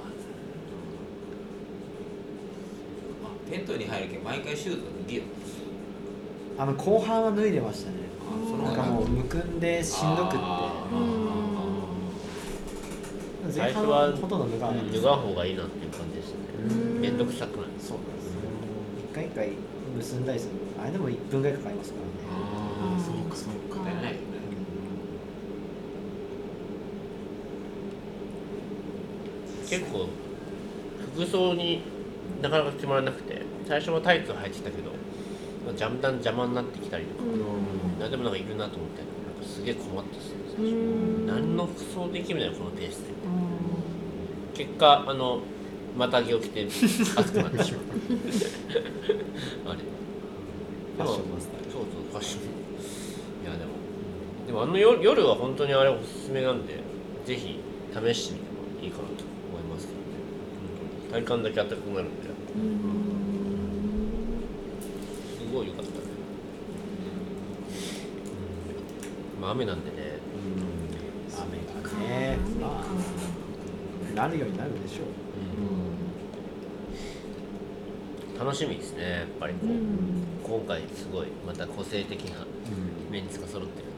[3.23, 5.23] あテントに入るけど毎回シューズ脱ぎよ。
[6.58, 7.97] あの後半は脱いでましたね。
[8.19, 10.38] あそのなんかもうむくんでしんどくって。
[10.39, 10.86] あ
[13.55, 16.43] 前半はほとんど脱がない脱がん方がいいなっていう感じでしたね。
[16.99, 17.65] めんどくさくない。
[17.79, 18.29] そうなんです
[19.12, 19.49] 一回一回
[19.97, 20.51] 結んだりする。
[20.82, 22.68] あれでも1分ぐらいかかりますからね
[23.29, 23.83] かそうか。
[23.83, 24.19] だよね
[29.69, 30.07] 結構
[31.13, 31.81] 服装に
[32.41, 34.89] なかなか決まらなくて最初はタイツを履いてたけど
[35.75, 37.23] ジャムダン邪魔になってきたりとか、
[37.99, 39.05] 何でもなんかいるなと思ってな
[39.39, 40.33] んかすげえ困ったっす
[41.27, 43.13] 何の服装できるのよこのペースで
[44.55, 45.41] 結果あの
[45.95, 47.81] またぎを着て暑くなってしまう。
[49.69, 49.79] あれ。
[50.97, 51.71] ファッションマスター。
[51.71, 52.58] そうそうファッション
[54.49, 56.79] でもあの夜夜は本当にあれおすすめなんで
[57.23, 57.59] ぜひ
[57.93, 60.05] 試してみてもいいかなと思いますけどね。
[61.12, 62.23] 体感だけ暖かくなるんで。
[65.38, 65.97] すごい良かったね。
[69.39, 70.17] まあ雨なんでね。
[71.38, 72.38] 雨がね。
[72.59, 72.85] まあ。
[74.15, 75.03] なるようになるでしょ
[78.35, 79.67] う楽しみですねやっぱりこう、
[80.43, 82.47] 今回すごいまた個性的な
[83.12, 83.88] メンツが揃ってる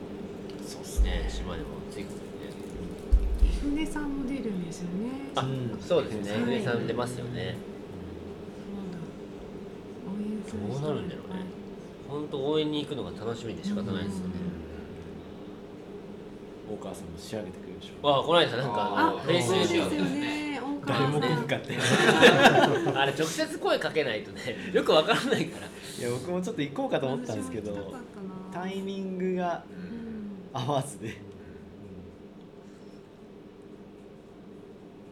[1.01, 3.51] そうですね島でもついことでね。
[3.61, 5.31] 船さんも出るんですよね。
[5.35, 6.31] あ、うんそうですね。
[6.31, 6.41] はい。
[6.41, 7.57] 船さん出ますよね。
[10.07, 11.45] 応援する人どうなるんだろうね。
[12.07, 14.33] 本当応援に行くのが楽しみで仕方ないですよね、
[16.69, 17.05] 大川さん。
[17.05, 20.61] も仕上げてくれるでしょうあこの間なんかあのあフェイスそうですよね。
[20.85, 21.73] 誰も来さんんかって。
[21.73, 21.77] い
[22.95, 24.41] あれ直接声かけないとね
[24.73, 25.67] よくわからないから。
[26.01, 27.93] や僕もちょっと行こうかと思ったんですけど
[28.51, 30.00] タイミングがうん
[30.53, 31.17] 合わずで。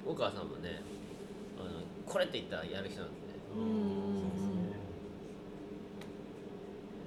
[0.05, 0.81] 大川さんもね
[1.59, 3.19] あのこれって言ったらやる人なんで。
[3.55, 4.19] うん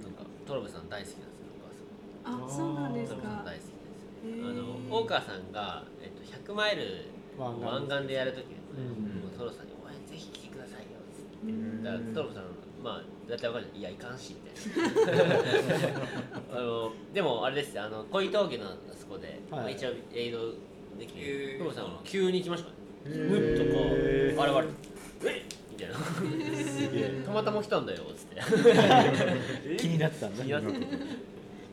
[0.03, 1.47] なんかトロブさん大好きなんですよ
[2.25, 2.47] 大川さん。
[2.47, 3.73] あそうなんですトロブさんか大好きです
[4.23, 7.07] あの大川さんが、えっと、100マイル
[7.39, 9.39] 湾岸でやるときに、うん。
[9.39, 11.37] トロさんに「お前ぜひ来てくださいよ」っつって。
[11.43, 11.83] うん。
[11.83, 12.45] だからトロさん
[12.83, 13.81] まあだってわかるじゃん。
[13.81, 15.37] いやいかんしみたいな。
[16.59, 19.61] あのでもあれですよあの恋峠のあそこで、はい。
[19.61, 20.53] まあ一応エイド
[20.99, 21.53] できへー。
[21.53, 22.75] てトロさんは急に行きましたね。
[23.07, 24.69] へむっとこう現
[25.23, 25.95] れて「えみたいな。
[25.95, 29.77] すげえたまたま来たんだよっつって。
[29.79, 30.45] 気になってたんだ。
[30.45, 30.69] 気になって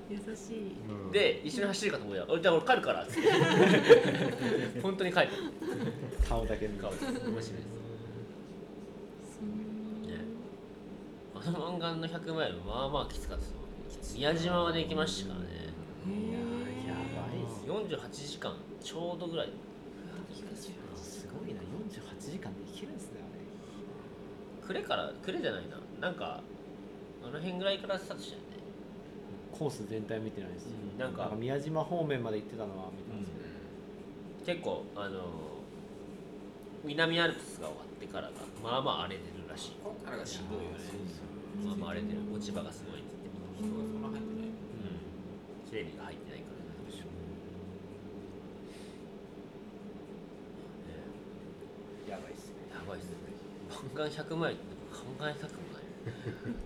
[0.09, 0.75] 優しい。
[0.89, 1.11] うん。
[1.11, 3.29] で一緒に走るかと思うよ「俺じゃあ俺帰るから」っつって。
[4.81, 5.29] 本当に帰って
[6.27, 7.55] 顔だけ顔です面白いですね
[11.45, 15.45] あの湾岸の100マイルまあまあきつかったです宮島まで行きましたからね。
[16.05, 17.67] いやーやばいっす。
[17.67, 19.49] よ48時間ちょうどぐらい。
[20.55, 23.19] すごいな48時間で行けるんですね
[24.63, 25.77] あ暮れから暮れじゃないな。
[26.07, 26.41] なんか
[27.23, 28.47] あの辺ぐらいからスタートしたよね。
[29.53, 33.31] れコース全体見てないですうんなんか宮島方面まで行ってたのは見てます
[34.45, 35.19] けど、結構あの
[36.83, 38.31] 南アルプスが終わってからが
[38.63, 39.71] まあまあ荒れてるらしい。
[39.83, 40.77] こっからがしんどいよね
[41.65, 44.99] まあまあ荒れてる落ち葉がすごいって言って人がそんな入ってないうん
[45.69, 47.05] 整理が入ってないからなんでしょ
[52.07, 52.55] うやばいっすね。
[52.73, 53.17] やばいっすね
[53.97, 55.83] 湾岸100マイルって考えたくもない。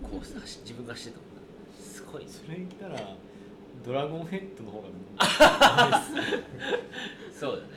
[0.02, 1.42] コース走自分がしてたもんな
[1.84, 3.16] すごいねそれ言ったら
[3.84, 4.64] ドラゴンヘッド。
[4.64, 4.88] の方が
[7.38, 7.68] そうだね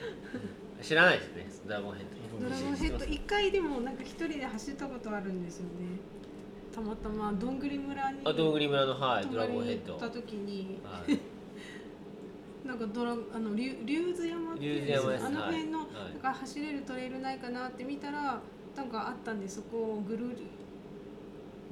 [0.80, 2.38] 知らないですねドラゴンヘッド。
[2.38, 5.70] ドラゴンヘッド一回でもなんか一人で走ったことあるんですよね
[6.78, 9.94] たまたまどんぐり村にあどんぐり村のはい泊ドラゴンヘッド。
[9.94, 11.18] 行った時にはい。
[12.66, 15.88] なんかドラあの竜竜頭山っていうあの辺の、はい。
[16.04, 18.40] はいなんか走れるトレイルないかなって見たら
[18.76, 20.46] なんかあったんでそこをぐるり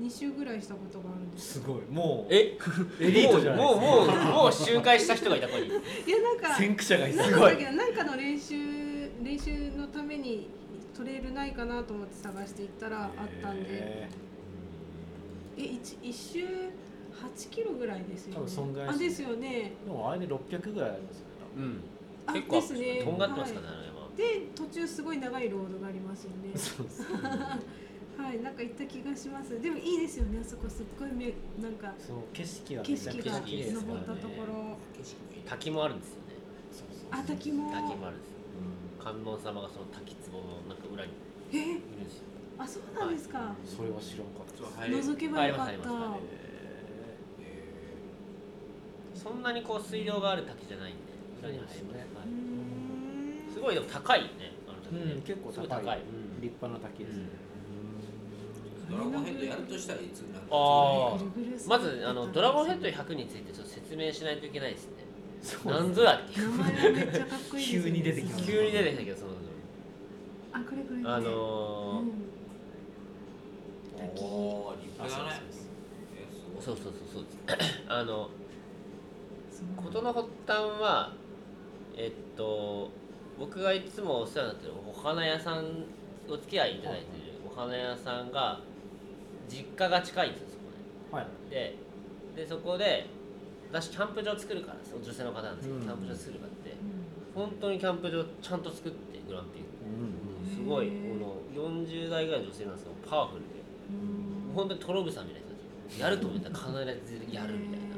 [0.04, 1.54] 2周ぐらいしたことがあるんです。
[1.54, 1.82] すごい。
[1.88, 2.58] もうえ？
[3.00, 3.74] エリートじゃないですか。
[3.74, 5.76] もうもうもうもう周回した人がいたここにいや
[6.22, 8.54] なんか先駆者がいなんすごいかだけどなんかの練習
[9.22, 10.48] 練習のために
[10.96, 13.10] トレイルないかなと思って探していったらあっ
[13.42, 14.08] たんでへ
[15.58, 18.34] え一一周8キロぐらいですよね。
[18.36, 19.72] 多分そんぐらいあですよね。
[19.82, 21.24] ーでもあれで600ぐらいありますよ。
[21.26, 21.80] ねうん
[22.26, 23.02] あ結構ですね。
[23.04, 24.08] とんがってますからねあれは。
[24.16, 26.52] で途中すごい長いロードがありますよね。
[26.56, 27.02] そうです。
[28.16, 29.60] はいなんか行った気がします。
[29.60, 30.38] でもいいですよね。
[30.40, 34.52] あそこすっごいめなんかそう景色がめ景色がちゃ綺麗ですからね登ったところ。
[34.64, 34.76] ね
[35.46, 36.22] 滝もあるんですよね。
[36.72, 37.70] そうそうあ滝も。
[37.70, 38.36] 滝もあるんですよ。
[38.98, 41.12] 観音様がその滝壺のなんか裏に
[41.52, 41.56] え？
[41.56, 42.24] いるんですよ
[42.58, 46.20] あそうなんですか、それは知らんかったそう入れる覗けばよかっ入ります入りたます
[49.22, 51.00] そんなにこう水量がある滝じゃないんで。
[51.42, 52.06] 裏に入りますね。
[52.14, 53.50] はうーん。
[53.50, 55.12] いすごいでも高いよねあの滝ね。
[55.14, 55.62] うん結構高
[55.94, 56.02] い。
[56.40, 57.16] 立派な滝です。
[57.16, 57.24] ね
[58.88, 65.70] ドラゴンヘッドやるとしたらいつになるんですかあまずあのドラゴンヘッド100についてちょっと説明しないといけないですね。
[65.70, 66.38] なんぞやって。
[66.40, 67.90] いう名前はめっちゃかっこいいですよね。
[67.90, 68.46] 急に出てきます。
[68.46, 69.32] 急に出てきたけどその。
[70.52, 71.14] あこれこれこれ。
[71.14, 72.35] あのうん
[74.16, 75.08] おー立あ
[76.60, 77.82] そうそうそうそうそうです。
[77.88, 78.30] あの
[79.76, 81.12] 事の発端は
[81.96, 82.90] えっと
[83.38, 85.84] 僕がいつもお世話になってるお花屋さん
[86.28, 88.60] お付き合いいただいてるお花屋さんが
[89.48, 90.48] 実家が近いんですよ
[91.10, 91.26] そこはい。
[91.50, 91.76] で
[92.34, 93.06] ででそこで
[93.70, 95.82] 私キャンプ場作るから女性の方なんですけど、うん。
[95.84, 97.42] キャンプ場作るからってうん。
[97.48, 99.68] 本当にキャンプ場ちゃんと作ってグランピング。
[100.54, 103.42] すごいこの40代ぐらいの女性なんですけどパワフル。
[103.42, 103.55] でうん
[104.54, 105.26] 本当にトログさん。
[105.26, 105.46] みたいな
[105.88, 107.96] 人やると思ったら必ずやるみたいな、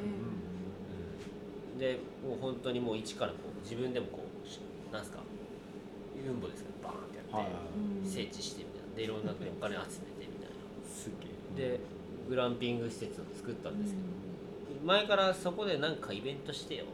[1.78, 5.04] でもう本当にもう一からこう自分でもこうなん。
[5.04, 5.18] すか
[6.24, 7.44] ユンボですけどバーンってやっ
[8.04, 9.24] て、整地してみたいなでいろん。
[9.24, 10.56] なお金集めてみたいな
[10.88, 11.10] す
[11.56, 11.80] げえで
[12.28, 13.80] グランピング施設を作ったん。
[13.80, 14.04] ですけど、
[14.84, 15.96] 前からそこでなん。
[15.96, 16.86] かイベントしてよっ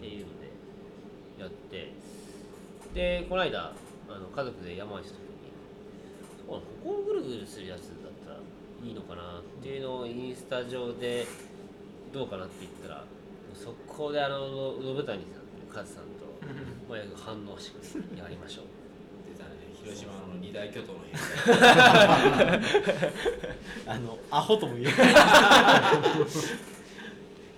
[0.00, 0.50] ていうので
[1.38, 1.92] やって
[2.94, 3.72] でこの間
[4.08, 5.31] あの家族で山にした時に
[6.60, 8.36] ここをぐるぐるするやつだったら
[8.84, 11.26] いいのかなっていうのをインスタ上で
[12.12, 13.04] どうかなって言ったら
[13.54, 16.10] 速攻であの信谷さんとカズさんと
[16.88, 18.64] まあ反応してくれてやりましょう
[19.32, 19.50] 出たね
[19.82, 20.98] 広島の二大巨頭の
[23.86, 24.94] あのアホとも言えない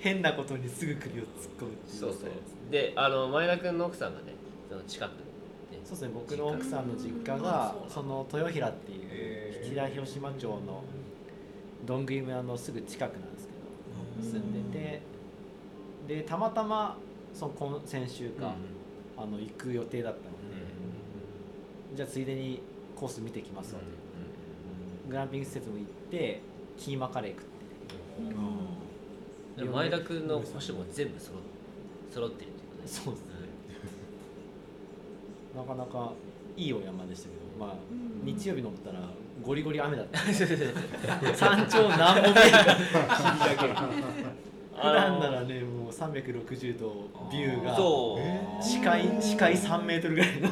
[0.00, 1.28] 変なことにすぐ首を突っ
[1.61, 2.30] 込むっていそうそう。
[2.70, 4.35] であの前田君の奥さんがね
[4.68, 5.12] その近く
[5.85, 9.70] そうですね僕の奥さんの実家がその豊平っていうへー。
[9.73, 10.83] 北広島町の
[11.85, 13.53] どんぐり村のすぐ近くなんですけ
[14.23, 15.03] ど住んでて
[16.09, 16.97] でたまたま
[17.33, 18.55] その今先週か、
[19.16, 22.62] あの行く予定だったので、じゃあついでに
[22.94, 23.87] コース見てきますわと、
[25.09, 26.40] グランピング施設も行って
[26.79, 27.44] キーマカレー食っ
[29.57, 29.62] て。
[29.64, 31.42] で前田君の星も全部揃っ
[32.12, 33.34] 揃ってるっていうことですそうですね
[35.56, 36.12] なかなか
[36.56, 38.24] いいお山でしたけどまあうん。
[38.24, 39.00] 日曜日乗ったら
[39.42, 40.20] ゴリゴリ雨だった。
[41.34, 42.62] 山頂何も見えない。
[44.74, 47.76] 普段ならねもう360度ビューが
[48.60, 50.50] 視界視界3メートルぐらいの。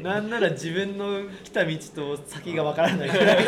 [0.04, 3.44] なんなら自分の来た道と先がわからないぐらい。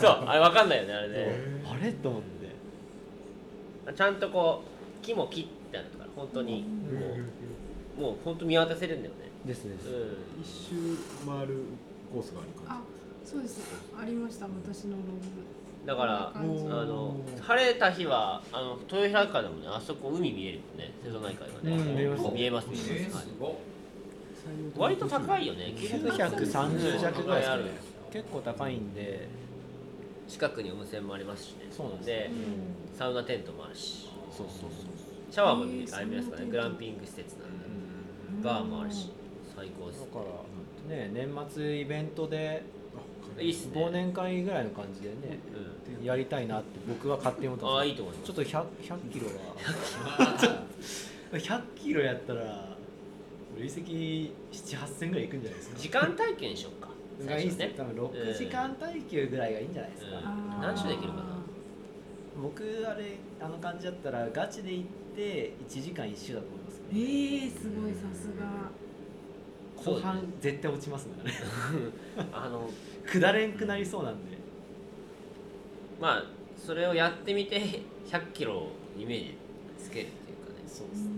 [0.00, 1.26] そうあれ分かんないよねあれね。
[1.68, 1.92] あれ？
[1.92, 3.92] と思って。
[3.94, 4.62] ちゃんとこ
[5.00, 6.62] う木も切ってあるから本当に。
[6.62, 6.68] こ
[7.18, 7.20] う
[7.98, 9.30] もう本当見渡せるんだよね。
[9.44, 9.88] ですです。
[9.88, 10.74] う一周
[11.26, 11.58] 回る
[12.12, 12.82] コースがある感あ
[13.24, 13.60] そうです。
[13.98, 15.02] ありました私のログ。
[15.84, 20.92] んだからあの晴れた日はあの豊平川でもねあそこ海見えるもんね。
[21.02, 22.30] 瀬戸内海はね、うん見えます。
[22.32, 22.68] 見えます。
[22.68, 23.50] 見ええーます、すごっ
[24.74, 25.74] じ割と高いよね。
[25.76, 27.64] 930弱ぐらいですかある。
[27.64, 27.70] ね
[28.12, 29.28] 結構高いんで。
[30.28, 31.66] 近くに温泉もありますしね。
[31.70, 32.30] そうなんですで
[32.92, 32.98] うん。
[32.98, 34.08] サウナテントもあるし。
[34.30, 34.92] そうそうそう。
[35.30, 36.50] シャワーもありますからね。
[36.50, 37.41] グランピング施設なんで
[38.42, 39.10] バーもあるし
[39.54, 40.18] 最高ですだか
[40.88, 42.62] らね年末イベントで
[43.38, 43.72] いいっすね。
[43.74, 45.38] 忘年会ぐらいの感じでね
[45.98, 46.04] うん。
[46.04, 47.74] やりたいなって僕は勝手に思ってます。
[47.76, 48.26] ああいいと思います。
[48.26, 49.32] ちょっと 100, 100キロは。
[51.32, 52.76] 100キロやったら
[53.56, 55.78] 累積78000ぐらいいくんじゃないですか。
[55.78, 56.88] 時間体験しようか。
[57.24, 57.68] がいいっすね。
[57.68, 57.74] ね。
[57.76, 60.60] 多分6時間耐久ぐらいがいいんじゃないですか、うん。
[60.60, 61.24] 何種できるかな？
[62.42, 66.56] 僕あれあの感じだったらガチで行って1時間1周だと思
[66.92, 68.70] えー、すごいさすが。
[69.82, 71.36] 後半絶対落ちますからね。
[72.32, 72.70] あの
[73.10, 74.36] 下れんくなりそうなんで。
[76.00, 76.24] まあ
[76.56, 77.60] それをやってみて
[78.08, 79.34] 100キロをイメージ
[79.78, 81.12] つけるっていうかそうですね。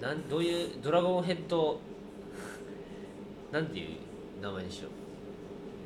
[0.00, 1.80] なんどういうドラゴンヘッド
[3.52, 3.88] なんていう
[4.42, 4.90] 名前でしょう。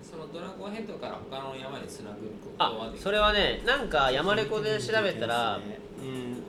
[0.02, 6.41] そのドラゴンヘッドから他の山につなぐことはあそれはねなんか山レコで調べたら、ねうん、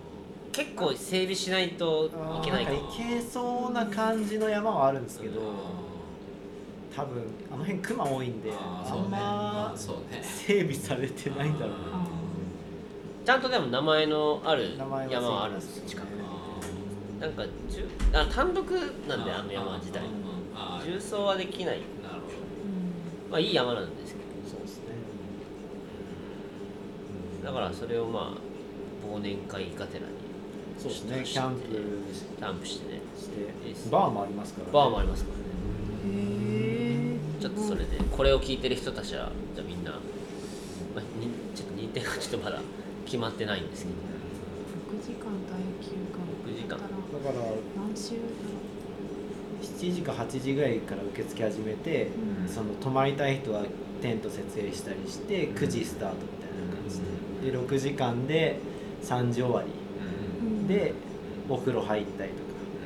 [0.54, 2.72] 結構整備しないといけないか。
[2.72, 8.54] なんもか行けそうな感じの山はあるんですけどあ多分あの辺熊多いんでー。
[8.56, 9.10] あんね。
[9.10, 11.78] ま整備されてないんだろうな。
[13.26, 16.06] ちゃんとでも名前のある山はあるんです近く
[17.20, 17.43] あなんか
[18.14, 20.01] あ単独ーなんであの山自体。
[20.86, 21.78] 重走はできない。
[22.04, 22.28] なるほ
[23.32, 24.20] まあいい山なんですけ
[24.51, 24.84] そうですね。
[27.41, 30.22] どだからそれをまあ忘年会がてらに
[30.84, 31.21] そうですね。
[31.23, 31.61] キャンプ。
[32.38, 32.99] キャンプしてね。
[33.17, 33.89] して。
[33.89, 35.43] バーもありますから、ね、バーもありますからね。
[36.05, 39.97] へえちょっとそれでこれを聞いてる人たちはじゃあみんな、ま
[40.97, 42.59] あ、にちょっと日程がちょっとまだ
[43.05, 43.95] 決まってないんですけど。
[43.95, 45.95] 6時間耐久
[46.43, 46.69] 6時間。
[46.69, 46.84] だか
[47.29, 47.45] ら
[47.77, 48.15] 何週
[49.61, 52.07] 7時か8時ぐらいから受け付け始めて、
[52.41, 52.47] うん。
[52.49, 53.63] その泊まりたい人は
[54.01, 56.99] テント設営したりして9時スタートみたいな感じ
[57.45, 58.59] で,、で6時間で
[59.01, 59.82] 3時終わり
[60.68, 60.93] で
[61.49, 62.43] お風呂入ったりとか。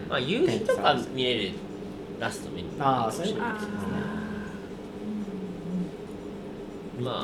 [0.09, 1.51] まあ夕日とか見れる
[2.19, 2.67] ラスト見る。
[2.79, 3.53] ああそういうの。
[3.53, 3.69] ですね
[6.97, 7.23] 見て、まあ。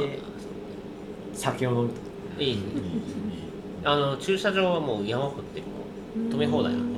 [1.34, 2.02] 酒を飲むとか。
[2.40, 2.60] いい。
[3.86, 5.68] あの駐車場はもう山掘っても
[6.16, 6.94] う止め放題なん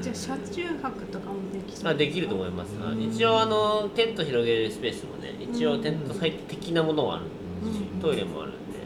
[0.00, 2.70] じゃあ車中泊とかもできそうあできると思います。
[2.80, 7.26] あ一応あのテント広げるスペースもね一応テントサイト的なものはある
[7.72, 8.00] しうん。
[8.00, 8.80] トイレもあるんで。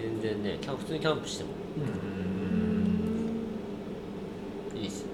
[0.00, 1.50] 全然ねキャン普通にキャンプしても。
[4.76, 5.12] いいですよね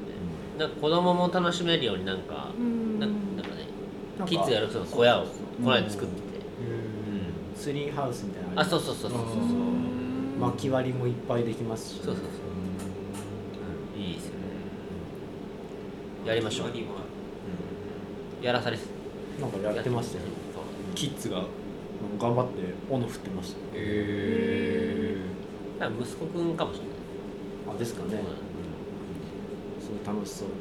[0.58, 2.98] なんか子供も楽しめるようになんかうん。
[3.00, 3.66] なんなんかね
[4.18, 4.32] なんか。
[4.32, 5.28] キッズやるその小屋をこ
[5.60, 6.24] の間作ってて。
[7.56, 9.26] ツリーハウスみたいなのあそうそうそうそうそう。
[10.40, 11.96] 薪割りもいっぱいできますし。
[11.96, 14.00] そうそうそう。
[14.00, 14.38] いいですよね。
[16.26, 16.68] やりましょう。
[18.44, 18.82] やらされて
[19.40, 20.24] なんかやってましたよ。
[20.94, 21.44] キッズが
[22.20, 22.52] 頑張って
[22.90, 23.58] 斧振ってました。
[23.74, 25.16] へ
[25.78, 26.94] 多分息子くんかもしれない。
[27.74, 28.10] あですかね。
[28.10, 28.14] す
[30.04, 30.54] ごい楽しそうに。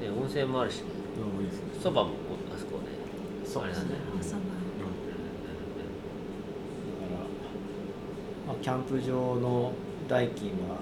[0.00, 0.82] で温泉もあるし。
[1.82, 2.14] そばもこ
[2.50, 2.84] うあそこね。
[3.44, 3.94] そうですね。
[4.18, 4.40] あそうなん。
[4.40, 4.50] だだ
[7.08, 7.18] から、
[8.48, 9.72] まあ、キャンプ場の
[10.08, 10.76] 代金は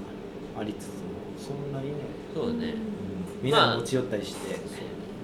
[0.59, 0.93] ありつつも
[1.37, 1.95] そんなにね
[2.35, 2.75] そうだね。
[3.43, 4.57] みんな持ち寄ったりして、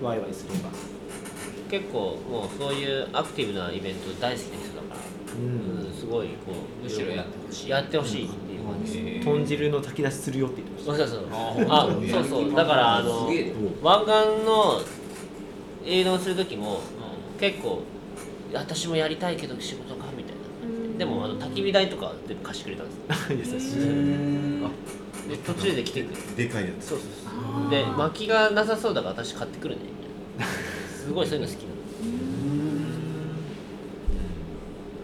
[0.02, 0.70] ワイワイすれば。
[1.70, 5.00] 結構もうそういうアクティブなイベント大好きな人だから
[5.36, 5.86] うん。
[5.88, 7.68] うんすごいこうむしろやってほしい。
[7.70, 8.98] やってほしいっていう感じ。
[8.98, 11.20] へー豚汁の炊き出しするよって言ってそうそうそう。
[11.68, 12.54] ああそうそう。
[12.54, 13.28] だからあの
[13.82, 14.10] 湾岸
[14.44, 14.80] の
[15.84, 16.80] 営農する時も
[17.40, 17.82] 結構
[18.52, 20.34] 私もやりたいけど仕事かみたい
[20.92, 20.98] な。
[20.98, 22.84] でもあの焚き火台とか全部貸してくれた
[23.34, 23.78] んです 優しい。
[25.28, 26.44] で途中で来てくれて。
[26.44, 26.86] でかいやつ。
[26.90, 27.08] そうそう
[27.62, 27.70] そう。
[27.70, 29.80] で薪がなさそうだから私買ってくるね。
[30.38, 31.76] みたいなすごいそういうの好きなの。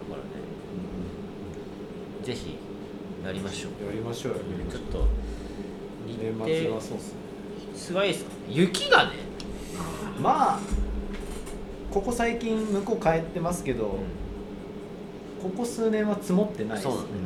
[0.09, 0.29] だからね
[2.23, 2.55] ぜひ
[3.25, 3.85] やりましょう。
[3.85, 4.39] やりましょうよ。
[4.71, 5.42] ちょっと日
[6.23, 7.17] 年程末はそうっすね。
[7.75, 9.11] すごいですか雪がね
[10.21, 10.59] まあ
[11.91, 13.99] ここ最近向こう帰ってますけど、
[15.41, 17.09] ここ数年は積もってないですそうなんだ。
[17.09, 17.21] よね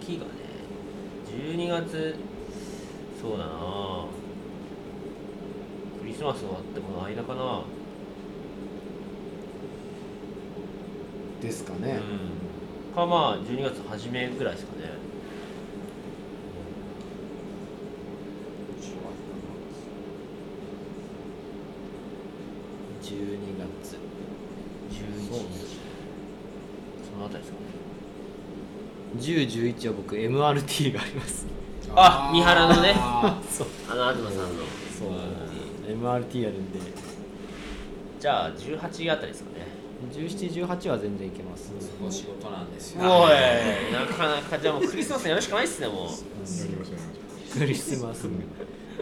[0.00, 0.30] 雪がね
[1.28, 2.16] 12月
[3.20, 4.06] そうだな。
[6.00, 7.62] クリスマス終わってこの間かな、
[11.40, 12.00] ですかね、
[12.90, 14.90] うん、かまあ12月初めぐらいですかね
[23.02, 23.38] 12
[23.82, 23.96] 月
[24.90, 25.02] 11
[25.50, 25.78] 日
[27.10, 27.64] そのあたりですかね
[29.30, 31.46] 1011は僕 MRT があります。
[31.94, 32.94] あ三原のね。
[32.96, 33.66] あ そう。
[33.88, 34.64] あの東さんの。
[34.98, 35.10] そう。
[35.88, 36.80] MRT やるんで。
[38.20, 39.66] じゃあ18あたりですかね。
[40.12, 41.72] 1718は全然いけます。
[41.78, 43.02] ーそこ仕事なんですよ。
[43.02, 43.30] おい。
[43.92, 47.58] なかなかじゃあもう クリスマスやるしかないっすねもう。
[47.58, 48.28] クリスマス。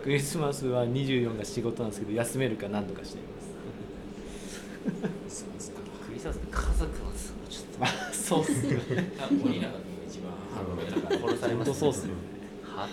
[0.03, 3.29] クリスマスは24が仕事なんですけど休めるか何とかしていま
[5.29, 5.43] す。
[5.43, 5.81] そうですか。
[6.07, 7.13] クリスマスって家族の都合
[7.49, 9.13] ちょっまあ そうっすよね
[11.17, 12.15] 殺されます本当そうっすよね。
[12.65, 12.89] は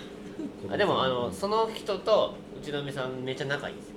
[0.70, 3.96] あでもあのその人とうちの嫁さんめっちゃ仲いいんですよ。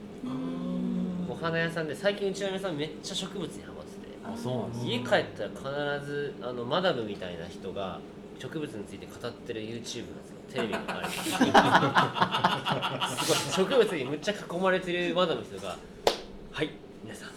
[1.29, 3.97] お花屋さんで最近うちの嫁さんめっちゃ植物にハマってて。
[4.23, 5.49] あそうなんです家帰ったら
[5.99, 7.99] 必ずあのマダムみたいな人が
[8.39, 10.07] 植物について語ってる YouTube なんですよ。
[10.53, 11.07] テレビのあれ。
[11.09, 11.29] す
[13.63, 15.75] ごい植物にむっちゃ囲まれてるマダムの人が
[16.51, 16.69] 「はい
[17.03, 17.29] 皆さん」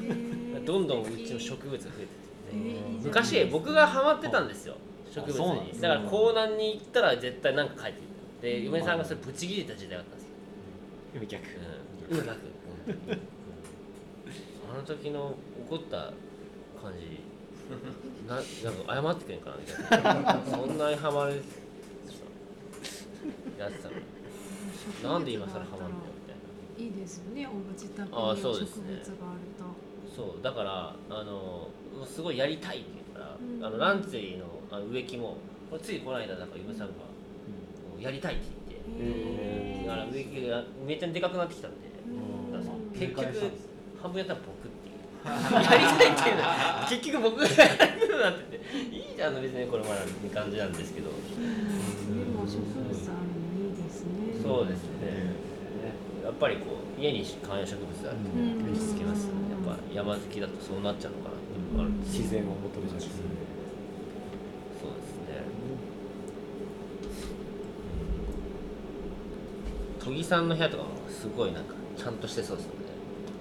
[0.00, 0.16] みたい
[0.60, 0.66] な。
[0.66, 2.20] どんどんうちの植物が増えてて。
[3.02, 4.74] 昔僕がハマってたんですよ
[5.12, 5.80] 植物に。
[5.80, 8.06] だから港南に行ったら絶対なんか書いてる。
[8.40, 10.30] で嫁さんがそれブチ切れた時代だったんですよ。
[11.14, 11.44] 今逆
[12.10, 12.38] うん、うまく
[12.86, 13.20] 本当に
[14.72, 15.34] あの時の
[15.68, 15.96] 怒った
[16.80, 17.20] 感じ
[18.26, 18.44] ななん
[18.84, 20.40] か謝ってくれんかなみたいな。
[20.46, 21.42] そんなにハマる
[23.58, 24.02] やってたのに。
[25.02, 26.36] なんで今更ハマるんだよみたい
[26.78, 26.84] な。
[26.84, 27.46] いいですよね。
[27.46, 30.16] おうちたくあーに植物があるそうですねと。
[30.16, 30.42] そう。
[30.42, 31.68] だからあのも
[32.04, 33.64] うすごいやりたいって言うから、うん。
[33.64, 35.36] あのランツェリーのあの植木も
[35.68, 39.04] これついこの間なんか嫁さんが、もうやりたいって言って。
[39.04, 41.90] へだから植木がめっちゃでかくなってきたんで、
[42.98, 43.26] 結局
[44.00, 45.00] 半分やったら僕っていう。
[45.26, 47.52] やりたいっていうのは結局僕がや
[47.98, 48.60] るようになってて。
[48.94, 51.14] いいじゃん別にこれまでって感じなんですけど、で
[52.30, 54.38] も植物あるのいいですね。
[54.42, 55.34] そうですね。
[56.22, 58.62] やっぱりこう家に観葉植物あるとうん。
[58.64, 59.50] 目につきますよね。
[59.50, 65.44] やっぱ山好きだとそうなっちゃうのかなっていうのがある自然を求めちゃうそうですね
[70.02, 72.80] 都議さんの部屋とかもすごいなんかちゃんとしてそうですよね。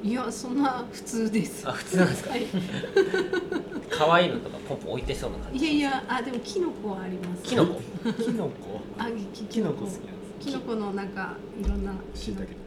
[0.02, 1.68] いやそんな普通です。
[1.68, 2.30] あ普通なんですか？
[2.32, 2.46] はい。
[3.90, 5.60] 可愛いのとかポンポン置いてそうな感じ。
[5.66, 7.44] いやいやあでもキノコはあります。
[7.44, 7.82] キノコ？
[8.24, 8.82] キノコ。
[8.98, 9.86] あきキノコ。
[9.86, 10.08] 好きなんで
[10.42, 12.59] すキノコのなんかいろんなしいたけいや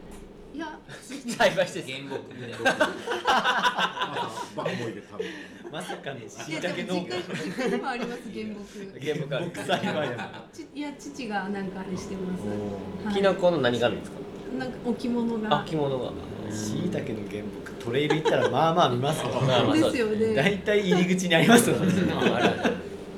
[1.31, 2.57] 栽培してる原木みたいな
[4.55, 5.29] バカ思いで食べる
[5.71, 8.53] まさかのいしいたけ農実家実家にもあります原木。
[8.99, 12.41] 原木ある木栽培やちいや父がなんかあれしてます。
[13.05, 13.15] はい。
[13.15, 14.17] キノコの何があるんですか？
[14.59, 15.61] なんか置物が。
[15.61, 16.11] あ着物が。
[16.51, 17.71] しいたけの原木。
[17.83, 19.29] トレイル行ったらまあまあ見ますよ。
[19.29, 20.35] まあまあそうですよね。
[20.35, 21.71] 大体入り口にあります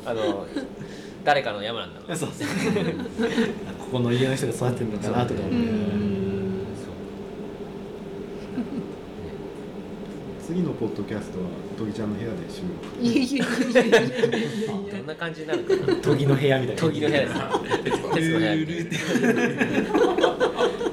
[0.06, 0.48] あの
[1.26, 2.16] 誰かの山なんだろう。
[2.16, 2.48] そうそう。
[3.80, 5.56] ここの家の人が育てるのかなとか思うっ
[10.56, 13.06] 次のポッドキャストはとぎちゃんの部屋で収録。
[13.06, 14.20] いやいやいやいやいや。
[14.24, 15.76] い やどんな感じになるか。
[15.76, 17.34] な研ぎの部屋みたいな研ぎの部屋です
[17.84, 18.56] 鉄の部屋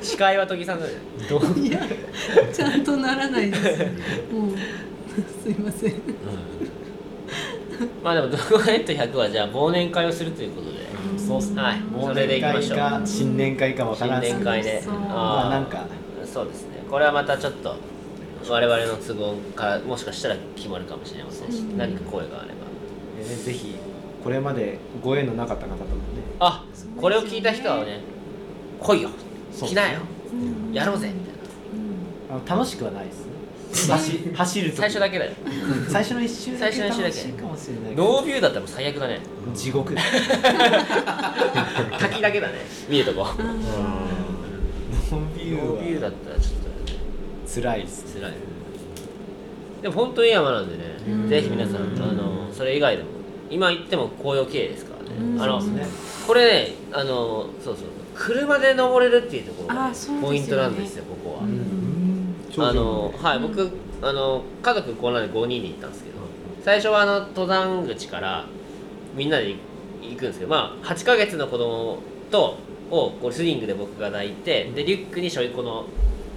[0.02, 0.92] 司会は研ぎさんだよ
[1.56, 1.78] いや
[2.52, 3.62] ちゃんとならないです
[4.32, 4.50] もう
[5.44, 5.94] すいません
[8.02, 10.78] まあでもドラゴンヘッド100はじゃあ忘年会をするということで
[11.16, 15.86] そうっすねはいそれでいきましょう忘年会か新年会かわからんすけど新年会でそうまあなんか
[16.24, 17.76] そうですねこれはまたちょっと
[18.48, 21.78] 我々の都合からもしかしたら決まるかもしれませんし、うん。
[21.78, 22.54] 何か声があれば。
[23.20, 23.76] えーぜひ
[24.22, 25.96] これまでご縁のなかった方ともね。
[26.38, 26.64] あ
[27.00, 28.00] これを聞いた人はね
[28.80, 29.10] 来いよ。
[29.52, 30.00] 来なよ。
[30.32, 30.72] うん。
[30.72, 32.36] やろうぜみたいな。
[32.36, 33.32] あの楽しくはないですね。
[33.72, 35.32] 走走ると最初だけだよ。
[35.88, 39.20] 最初の一周だけ最初の一周だけ楽しいかもしれないノービューだったらもう最悪だね。
[39.54, 39.94] 地獄。
[39.94, 40.02] だ
[41.98, 42.54] 滝だけだね。
[42.88, 46.68] 見るとこノービュノービューーはだったらちょっと
[47.54, 48.32] 辛いっす辛い。
[49.82, 51.28] でも本当にいい山なんでね、うん。
[51.28, 51.78] ぜひ皆さんあ
[52.12, 53.08] のそれ以外でも
[53.50, 55.42] 今言っても紅葉綺麗ですからね、うん。
[55.42, 55.60] あの
[56.26, 59.90] これねあのそうそう車で登れるっていうところが
[60.20, 61.82] ポイントなんですよここは、うん
[62.58, 63.70] あのはい僕
[64.02, 66.16] あの家族この間5人で行ったんですけど
[66.62, 68.44] 最初はあの登山口から
[69.14, 69.56] みんなで
[70.02, 71.98] 行くんですけどまあ8ヶ月の子供
[72.30, 72.58] と
[72.90, 75.86] をこうスリングで僕が抱いてでリュックにしょいこの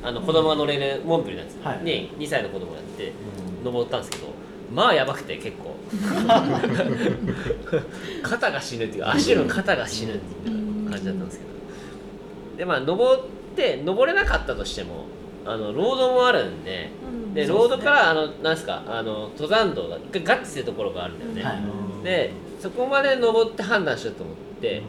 [0.05, 1.83] あの子供が乗れるモンベルのやつはい。
[1.83, 3.11] に2歳の子供がやって
[3.63, 4.27] 登ったんですけど
[4.71, 5.75] まあやばくて結構。
[8.23, 11.51] 肩が死ぬっていうか足の肩が死ぬっていう感じだったんですけど。
[12.57, 13.23] でまあ登っ
[13.55, 15.05] て登れなかったとしても
[15.45, 16.89] あのロードもあるんで
[17.33, 21.53] でロードからあのなんすかあの登山道が一回ガッチするところがあるんだよね、は
[22.01, 22.03] い。
[22.03, 24.81] でそこまで登って判断しようと思って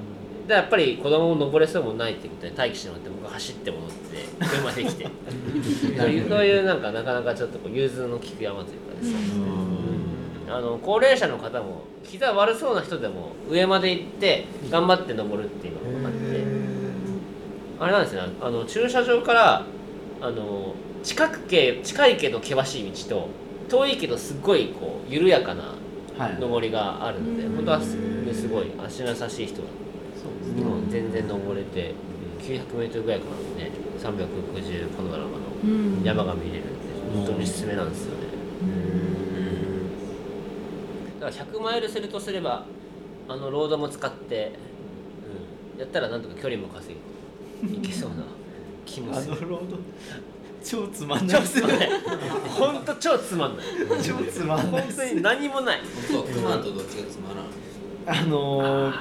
[0.46, 5.06] でやっぱり子供も登れそうもないってことで待機してもらって僕は走って戻って車で来て。
[5.98, 9.18] そういうなんかなかなかちょっとこう融通の利く山というかですね、
[10.48, 16.76] あの高齢者の方も膝悪そうな人でも上まで行って頑張って登るっていうのがあって。
[17.78, 18.22] あれなんですね。
[18.40, 19.64] あの駐車場から
[20.20, 23.28] あの近くけ近いけど険しい道
[23.68, 25.74] と遠いけどすっごいこう緩やかな
[26.16, 26.40] はい。
[26.40, 27.56] 登りがあるので、うん。
[27.56, 27.96] 本当はす
[28.32, 29.85] すごい足の優しい人はそうで
[30.46, 31.94] すねもう全然登れて
[32.40, 33.64] 900m ぐらいかな。
[33.64, 35.28] ね360パノラマの。
[35.64, 36.02] うん。
[36.04, 36.70] 山が見れるんで
[37.14, 38.26] 本当におすすめなんですよね。
[41.20, 42.64] だから100マイルするとすれば
[43.28, 44.52] あのロードも使って、
[45.74, 46.94] うん、やったらなんとか距離も稼
[47.64, 48.16] ぎいけそうな
[48.86, 49.40] 気もあする。
[49.42, 49.76] のロード
[50.64, 51.40] 超つまんない。
[51.42, 51.90] 超つまんない。
[52.58, 53.66] 本当超つまんない。
[54.02, 55.80] 超つまんない本当に何もない。
[56.12, 58.96] 本当クマとどっちがつまらんあのー、く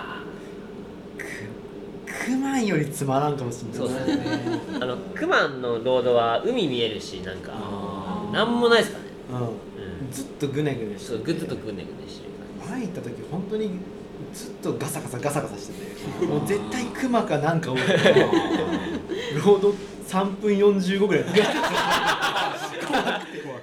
[2.26, 3.78] クマンよりつまらんかもしれない。
[3.78, 4.60] そうですね。
[4.82, 9.00] あのクマンのロードは海見えるしなんかあなんもないですか
[9.34, 9.48] らね、
[10.02, 10.12] うん。
[10.12, 13.80] ずっとグネグネしてそうグッズとグネグネしてる感前行った時本当に
[14.34, 15.74] ずっとガサガサガサガサして
[16.20, 16.26] て。
[16.26, 19.74] もう絶対クマかなんかをロード
[20.08, 21.24] 3分45ぐらい。
[21.24, 21.42] じ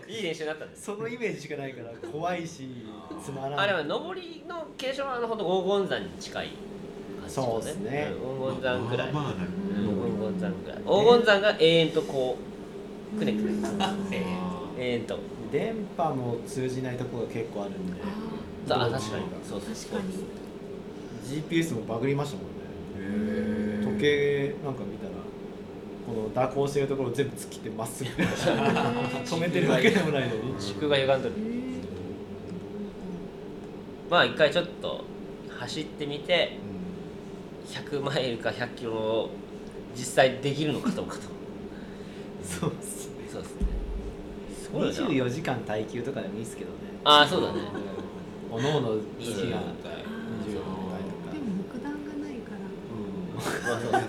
[0.08, 0.84] いい練習になったんです。
[0.84, 2.68] そのイメージしかないから怖いし
[3.24, 6.50] つまらないあれは上りの傾斜はあのほど黄金山に近い
[7.22, 8.12] 感じそうっすね。
[8.12, 9.86] うん黄金山くらい、まあまあなうん
[10.32, 10.78] 黄金山くらい。
[10.78, 12.36] 黄金山が永遠とこ
[13.16, 13.52] うくねくね。
[14.78, 15.18] 永遠と。
[15.52, 17.92] 電波も通じないところが結構あるんで。
[18.66, 19.24] そうあ確かに。
[19.46, 21.42] そう確かに。
[21.42, 23.84] GPS もバグりましたもんね。
[23.84, 25.12] 時計なんか見たら
[26.06, 28.10] この蛇行してるところ全部突っ切ってまっすぐ。
[28.10, 30.54] 止めてるわけでもないのに。
[30.60, 31.34] 軸が歪んどる。
[34.10, 35.04] まあ一回ちょっと
[35.58, 36.58] 走ってみて
[37.66, 39.30] 100マイルか100キロを
[39.94, 41.22] 実際できるのかどうかと。
[42.42, 43.28] そうっすね。
[43.30, 43.66] そうですね。
[44.62, 44.90] すごいな。
[44.90, 46.76] 24時間耐久とかでもいいっすけどね。
[47.04, 47.60] ああそうだね。
[48.50, 49.62] おのおのいいね好きなではい
[50.46, 50.92] 24も
[51.72, 52.58] 木段がないから。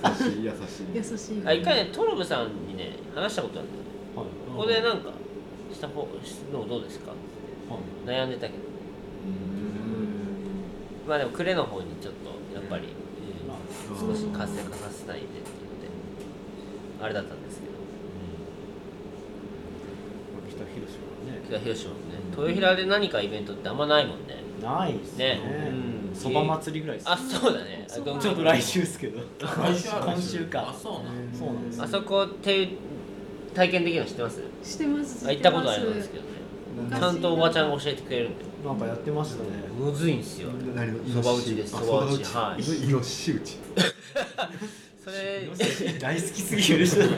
[0.01, 1.13] まあそう優しい優しい。
[1.13, 1.47] 優しい。
[1.47, 3.83] あ一回ねトロブさんにね話したことあるんだよ
[4.15, 4.27] はい。
[4.55, 5.11] ここでなんか
[5.73, 6.07] した方
[6.51, 7.11] のどうですか？
[7.11, 7.15] は
[8.05, 8.07] い。
[8.07, 8.59] 悩んでたけど。
[11.07, 13.02] まあでも呉の方にちょっとやっぱりまあ
[13.95, 15.87] 少し活性化させたいんでっていうので
[17.01, 17.73] あれだったんですけど。
[20.49, 21.41] 北広島はね。
[21.47, 24.35] 北広島もね豊平で何かイベントってあんまないもんね。
[24.61, 25.35] ないっすね。
[25.35, 25.71] ね。
[26.11, 26.15] うん。
[26.15, 27.85] そば祭りぐらいあそうだね。
[27.89, 29.19] ちょっと来週っすけど。
[29.39, 30.69] 来週今週か。
[30.69, 32.69] あそうなんそうなんですあそこって
[33.53, 34.41] 体験できるの知ってます？
[34.63, 35.27] してます。
[35.27, 36.29] あ行ったことあるんですけどね。
[36.89, 39.49] 昔ちゃんとおばちゃんが教えてくれるんでなんかやってましたね。
[39.77, 40.49] むずいんすよ。
[41.13, 41.75] そば打ちです。
[41.75, 42.23] あそば打ち。
[42.23, 42.61] そはい。
[42.61, 43.57] イノシシ打ち。
[45.03, 45.49] それ
[45.99, 46.85] 大好きすぎる。
[46.85, 47.01] 人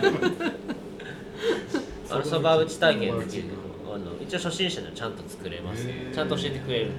[2.09, 3.55] あのそば打ち体験できるけど
[3.93, 6.95] あの一応初心者でもちゃんと作れますちゃんと教えてくれるんで。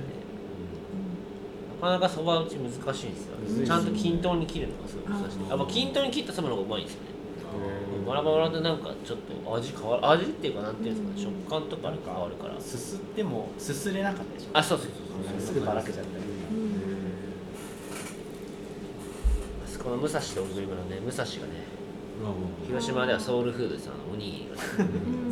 [1.81, 5.41] なかなかそば打ち難しいんですよちゃんと均等に切るのがすごい難しい。
[5.49, 7.09] やっぱ均等に切ったそばの方がうまいんですよね
[8.07, 12.61] バラバラでなんかちょっと味変わる味っていうかなんていうんですかね食感とかに変わるから。
[12.61, 14.47] すすってもすすれなかったでしょ。
[14.53, 16.11] あそうそうそうすぐばらけちゃった。
[16.19, 16.25] り
[19.65, 21.33] あそこの武蔵と小栗村のね武蔵がね
[22.67, 24.57] 広島ではソウルフードですあのおにぎりが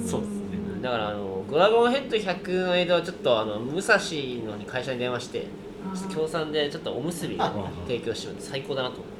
[0.07, 0.45] そうっすね。
[0.83, 5.47] だからあのドラゴンヘッド100の間はちょっとあの武蔵のに会社に電話して
[5.95, 7.39] ちょっと協賛でちょっとおむすびを
[7.87, 9.13] 提供してもらって最高だなと思って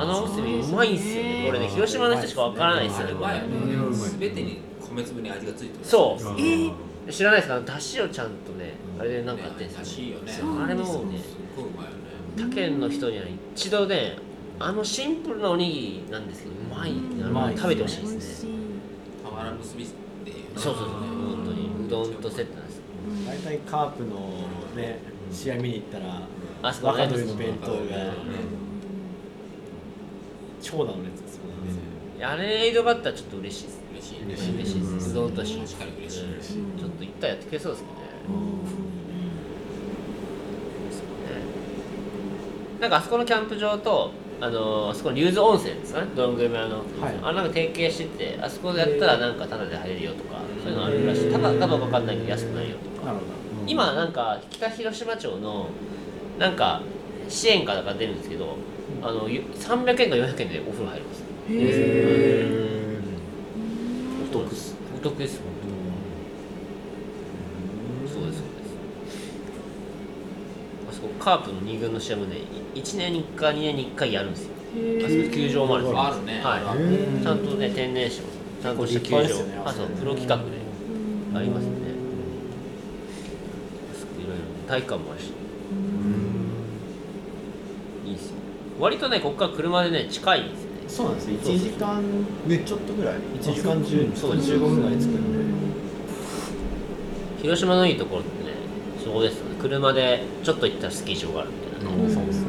[0.00, 1.44] あのおむすびうまいんすよね。
[1.46, 3.96] これね広島の人しかわからないですよねこれあれはよね。
[4.18, 5.84] 全てに米粒に味がついてる。
[5.84, 7.12] そう。
[7.12, 7.60] 知らないですか？
[7.60, 10.30] だしをちゃんとねあれでなんかやってんらですよしいよね。
[10.32, 11.20] そうあれもね
[12.36, 13.24] 他県の人には
[13.54, 14.16] 一度ね
[14.58, 18.50] あのシンプルなおにぎりなんですけどうまいあの食べてほしいですね。
[19.24, 19.86] 俵結びっ
[20.24, 20.90] ていうねそうそうそう。
[20.90, 21.86] 本当に。
[21.86, 22.82] うどんとセットなんですよ。
[23.26, 24.10] 大体カープの
[24.76, 24.98] ね
[25.32, 26.20] 試合見に行ったら
[26.62, 27.02] あそこね。
[27.04, 27.78] 若鶏の弁当が
[30.70, 33.82] 長蛇の列ですもんねあれエイドがあったらちょっと嬉しいですね。
[33.94, 34.18] 嬉しい。
[34.18, 35.10] ね嬉しい嬉しいです。
[35.10, 35.32] うどん。
[35.34, 36.26] と一緒に確かに嬉しいう
[36.76, 36.78] ん。
[36.78, 37.98] ちょっと一回やってくれそうですけどね。
[42.80, 44.10] なんかあそこのキャンプ場と
[44.40, 46.08] あのーあそこの竜頭温泉ですかね。
[46.16, 46.86] どんぐり村の、はい。
[47.22, 51.32] あなんか提携しててあそこでやったらなんかタダで入れるよとかそういうのあるらしい。
[51.32, 52.76] タダかどうかわかんないけど安くなるよ。
[52.76, 53.14] とか
[53.66, 55.68] 今なんか北広島町の
[56.38, 56.82] なんか
[57.28, 58.56] 支援からが出るんですけど
[59.02, 62.46] あのゆ300円か400円でお風呂入りますへ
[64.24, 64.74] お得です。
[64.96, 65.46] お得です本
[68.04, 68.74] 当そうですそうです。
[70.90, 72.38] あそこカープの2軍の試合もね
[72.74, 74.52] 1年に1回2年に1回やるんですよ。
[74.74, 76.02] あそこ球場もあるんですよ。
[76.02, 76.40] あるね。
[76.42, 77.22] はい。
[77.22, 78.26] ちゃんとね天然芝
[78.62, 79.20] ちゃんとした球場
[79.64, 80.42] あそうプロ企画で
[81.34, 81.70] ありますね。
[83.94, 85.32] あそこいろいろ体育館もあるし
[88.04, 88.34] いいですよ
[88.78, 90.78] 割とねここから車でね近いんですよね。
[90.84, 91.36] どそうなんですよ。
[91.38, 92.02] 1時間
[92.46, 93.14] ねちょっとぐらい。
[93.40, 95.38] 1時間10そうです15分ぐらい着くんで。
[97.42, 98.50] 広島のいいところってね
[99.04, 99.56] そこですよね。
[99.60, 102.02] 車でちょっと行ったらスキー場があるみたいな。
[102.02, 102.46] ね、そうですね。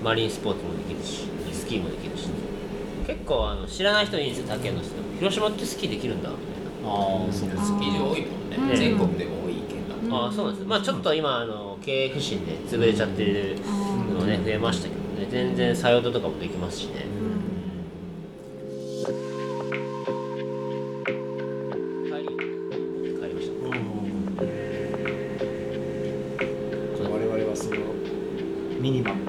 [0.00, 0.04] うん。
[0.04, 2.28] マリンスポーツもできるしスキーもできるし。
[3.06, 6.90] 結構あの知らない人いいんですよ他県の人でも広島ってスキーできるんだみたいな。
[6.90, 8.56] ああそうスキー場多いもんね。
[8.70, 8.76] うん。
[8.76, 10.66] 全国でも多い県だああそうなんです。
[10.68, 13.56] まあちょっと今あの経営不振で潰れちゃってる
[14.12, 15.26] のね増えましたけどね。
[15.30, 17.06] 全然サヨドとかもできますしね。
[22.04, 22.34] 帰り帰
[23.26, 23.52] りました。
[27.08, 27.76] 我々はその
[28.80, 29.20] ミニマム。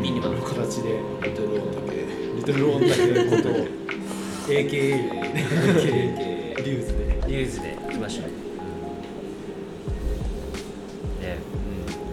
[0.00, 2.06] ミニマムの形でリトルオンだけ
[2.36, 3.52] リトルオンだけのことを
[4.48, 4.78] AKA で
[5.38, 7.02] AKA リューズで。
[7.28, 8.32] リューズで行きましょうね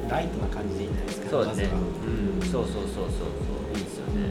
[0.08, 1.70] ライトな感じでいいんじゃないですかそうですね。
[2.42, 2.48] うん。
[2.48, 3.04] そうそうそうそうそ
[3.74, 3.78] う。
[3.78, 4.30] いいですよね。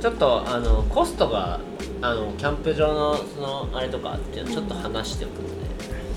[0.00, 1.60] ちょっとあのコストが
[2.02, 5.54] あのキャンプ場のそのあれとかっていうのちょっと話しておくので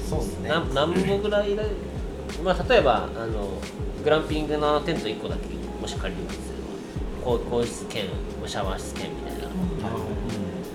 [0.10, 0.50] そうですね。
[0.50, 1.64] なん何本ぐらいで、
[2.44, 3.50] まあ、例えばあの
[4.04, 5.48] グランピングのテント1個だけ
[5.82, 6.46] もし借りるんですけ
[7.22, 8.06] どこう更衣室兼
[8.46, 9.42] シャワー室兼みたい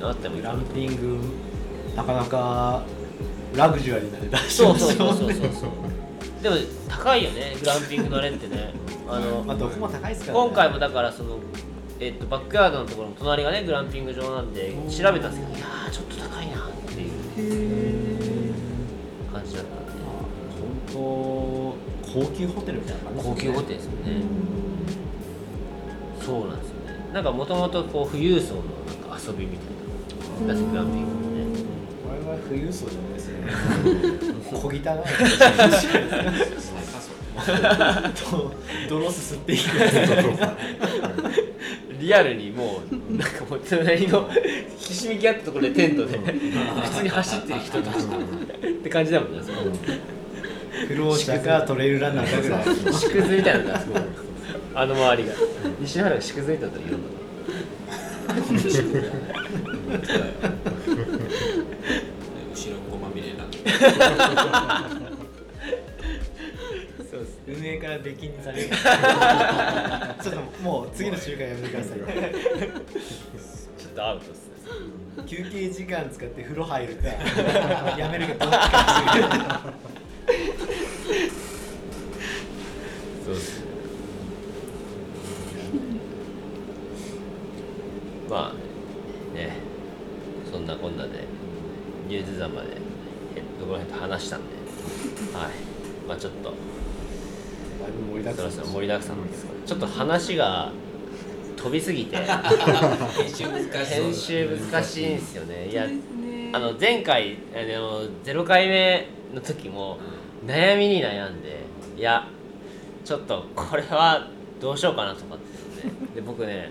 [0.01, 1.18] な、あってもいいグランピング
[1.97, 2.82] なかなか
[3.55, 5.43] ラグジュアリーな値段しそうますよそうそうそうそう
[5.88, 5.91] ね
[6.43, 6.57] でも
[6.88, 8.74] 高いよねグランピングのあれってね。
[9.09, 10.45] あのまあどこも高いですからね。
[10.47, 11.38] 今回もだからその、
[12.01, 17.07] えっとバックヤードのところの隣がねグランピング場なんで調べたんですけどいやーちょっと高いなってい
[18.51, 18.55] う
[19.32, 19.93] 感じだったんで。
[20.93, 20.99] 本当
[22.12, 24.22] 高級ホテルみたいな感じ高級ホテルですよね。
[26.20, 27.11] そうなんですよね。
[27.12, 29.64] なんかもともとこう富裕層のなんか遊びみた
[30.45, 31.43] いなグランピングもね。
[32.09, 34.80] 我々富裕層じゃないですね 小汚い。
[38.14, 38.53] と
[38.88, 39.62] ドロス吸っていく
[41.98, 43.16] リアルにもう。
[43.16, 43.61] なんかもう。
[43.61, 44.28] 隣の
[44.78, 49.59] ひしめき合ったところでテントで普通に走ってる人たちって感じだもんねその
[50.88, 54.03] 不老者かトレイルランナーかぐらい縮図みたいなのがすごい
[54.74, 55.34] あの周りが
[55.80, 56.98] 西原が縮図いたと言うろ
[62.90, 63.51] ごまみれになって
[67.10, 67.38] そうです。
[67.46, 68.68] 運営から出禁にされる。
[70.22, 71.98] ちょっともう次の週間やめてください。
[71.98, 74.52] ちょっとアウトっすね。
[75.26, 77.08] 休憩時間使って風呂入るか。
[77.98, 79.72] やめるかどっちか
[83.24, 83.66] そうですね
[88.28, 89.50] まあね
[90.50, 91.24] そんなこんなで
[92.08, 92.68] リュウズ山で
[93.34, 94.46] ヘッドゴヘッド話したんで。
[95.36, 95.50] はい。
[96.08, 96.50] まあちょっと。
[96.50, 100.70] だいぶ盛りだくさんそろ盛りだくさんですちょっと話が
[101.56, 102.16] 飛びすぎて。
[102.16, 102.26] 編
[103.28, 105.68] 集難しそう編集難しいんですよね。
[105.68, 105.86] いや
[106.54, 109.98] あの前回あの0回目の時も
[110.46, 111.60] 悩みに悩んで
[111.96, 112.28] いや
[113.04, 114.28] ちょっとこれは
[114.60, 116.70] どうしようかなとかってですねで僕ね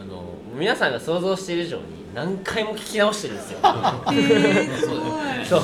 [0.00, 0.22] あの
[0.54, 1.84] 皆さんが想像している以上に
[2.16, 3.58] 何回も聞き直してるんですよ。
[3.62, 4.98] へーすごい。
[5.44, 5.62] そう。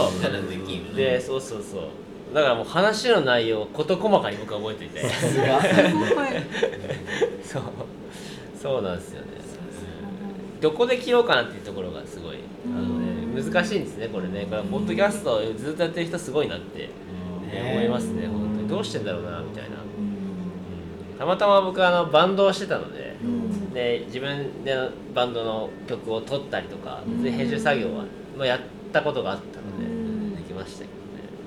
[0.94, 2.34] でそうそうそう。
[2.34, 5.00] だからもう話の内容を事細かに僕は覚えていて。
[7.42, 7.62] そう。
[8.62, 9.28] そうなんですよね。
[10.60, 12.36] どこで切ろうかなっていうところがすごい
[12.66, 14.46] あの、ね、難しいんですねこれね。
[14.48, 16.88] これポッドキャストをずっとやってる人すごいなって、ね。
[17.50, 18.68] ね思いますね本当に。
[18.68, 19.78] どうしてんだろうなみたいな、
[21.18, 23.11] たまたま僕あのバンドをしてたので、
[23.72, 24.76] で自分で
[25.14, 28.04] バンドの曲を撮ったりとか、で編集作業は、
[28.36, 28.60] まあ、やっ
[28.92, 30.36] たことがあったので、うん。
[30.36, 30.94] できましたけどね。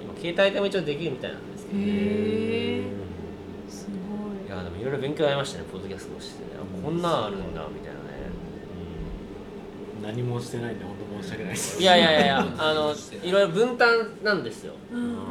[0.04, 1.86] 今携帯でも一応できるみたいなんですけどね。
[1.86, 1.90] へ
[2.80, 2.84] え
[3.70, 3.88] す
[4.48, 4.50] い。
[4.50, 8.06] やでもいろいろ勉強になりましたねポッドキャストをしてねあこんなんあるんだみたいなね。
[10.04, 11.82] 何もしてないんで本当申し訳ないです。
[11.82, 13.88] いやいやいやいやあのいろいろ分担
[14.24, 14.74] なんですよ、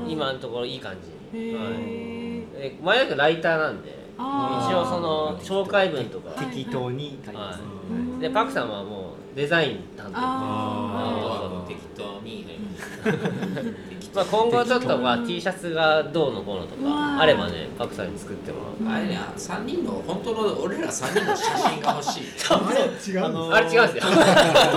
[0.08, 0.96] 今のところいい感
[1.32, 2.72] じに、へはい。
[2.82, 10.18] 前なんかライターなんで一応その紹介文とか、適当に書いてます、はうんでパクさんはもうデザイン担当。
[10.18, 11.68] ああー。
[11.68, 12.46] 適当に。
[14.14, 18.96] まあ、今後ちょっとまあ T シャツがどうのこうのとかあればねパクさんに作ってもらう。
[18.96, 22.22] あれね3人の本当の俺ら3人の写真が欲しい。
[22.48, 23.54] あれ違うあの？
[23.54, 24.12] あれ違うんですよ。
[24.12, 24.18] ト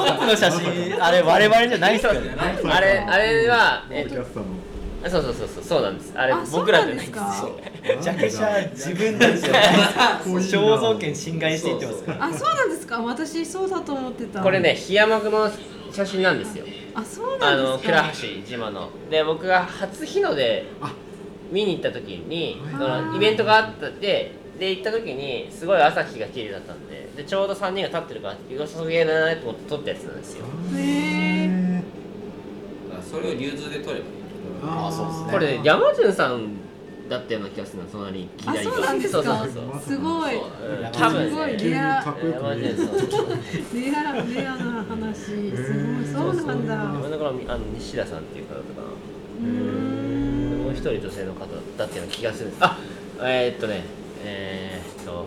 [0.06, 2.36] ップの写真あれ我々じゃないですからね。
[2.66, 4.16] あれあれはえっと
[5.06, 6.12] そうそうそうそうそうなんです。
[6.16, 7.22] あれあ僕らじゃないんです。
[7.40, 9.64] そうよジャケ写自分たちじゃない
[10.24, 12.26] 肖像権侵害していってますから。
[12.26, 13.02] あそうなんですか？
[13.02, 14.42] 私そうだと思ってた。
[14.42, 15.50] これね檜山区の
[15.92, 16.66] 写真なんですよ。
[16.96, 18.02] あそうあなんですか？
[18.02, 18.90] の倉橋島の。
[19.10, 20.66] で僕が初日の出
[21.52, 30.46] 見に行った時にそのイベントがあったでで行った時にすごい朝日が綺麗だったんででちょうど3人が立ってるから良さげだなと思って撮ったやつなんですよ。
[30.76, 31.84] へえ
[33.10, 34.18] それを流通で撮ればいい
[34.64, 35.32] あそうですね。
[35.32, 36.50] これね山潤さん
[37.10, 39.24] だったような気がするの隣にあ左そうなんですか？
[39.24, 40.36] そうそうそうすごい。
[40.36, 40.40] う。
[40.40, 40.42] ん。
[40.92, 41.80] 多分すごいレア。
[41.80, 41.80] レア
[42.54, 42.70] レ
[44.48, 45.16] アな話。
[45.16, 45.40] すご
[46.32, 46.34] い。
[46.36, 46.76] そうなんだ。
[46.76, 48.66] 真ん中のあの西田さんっていう方とか
[49.42, 50.64] うーん。
[50.66, 51.46] もう一人女性の方
[51.78, 52.78] だったような気がするんですあ。
[53.22, 53.84] えー、っとね
[54.26, 55.26] えー、っと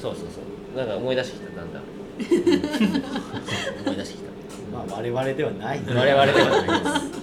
[0.00, 0.40] そうそうそ
[0.74, 0.78] う。
[0.78, 1.82] なんか思い出してきただんだん。
[3.86, 4.30] 思い出してきた。
[4.76, 5.80] まあ我々ではない。
[5.86, 7.22] 我々ではないです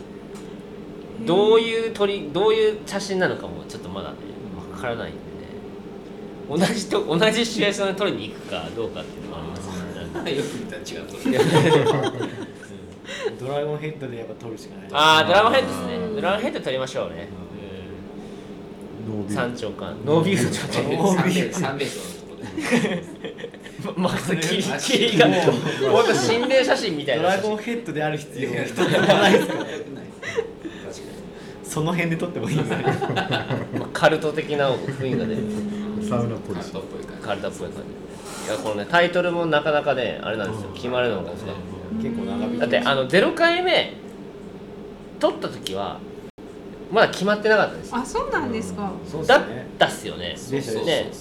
[1.25, 4.17] どういう撮りどういう写真なのかもちょっとまだね
[4.73, 5.23] わからないんでね。
[6.49, 9.67] 同じと同じシチュエーションで撮りに行くかどうかっていうのもあります
[10.23, 10.35] ね。
[10.35, 11.15] よく見たら違うと
[13.39, 14.89] ドドラゴンヘッドでやっぱ取るしかない。
[14.91, 15.95] ああドラゴンヘッドですね。
[15.95, 16.15] うん。
[16.15, 17.27] ドラゴンヘッド取りましょうね。
[19.27, 21.53] 山頂間ノービューのちょっと3ベー。
[21.53, 25.27] ス3ベースのとこでまあ霧霧が。
[25.91, 27.31] ほんと心霊写真みたいドな。
[27.31, 29.53] 写真ラゴンヘッドである必要一つもないですか
[31.69, 35.43] その辺で撮ってもいいぐらいまあカルト的な雰囲気が出る。
[36.01, 37.27] サウナポリシーカットっぽい感じ。
[37.27, 38.47] カルタっぽい感じ。
[38.47, 40.71] いやこのねタイトルもなかなかねあれなんですよ。
[40.73, 41.37] 決まるのがね
[42.01, 43.93] 結構長引きだってあの0回目
[45.19, 45.99] 撮った時は
[46.91, 47.97] まだ決まってなかったんですよ。
[47.97, 48.81] あそうなんですか。
[48.81, 49.67] だっそうですね。
[49.77, 50.29] たっすよね。
[50.29, 51.11] でしたそうね。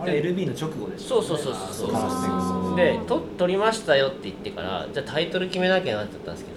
[0.00, 2.76] あれ LB の直後でしそうそうそうそうそう。
[2.76, 6.52] でと撮りましたよって言ってからじゃあタイトル決めなきゃなって言ったんですけ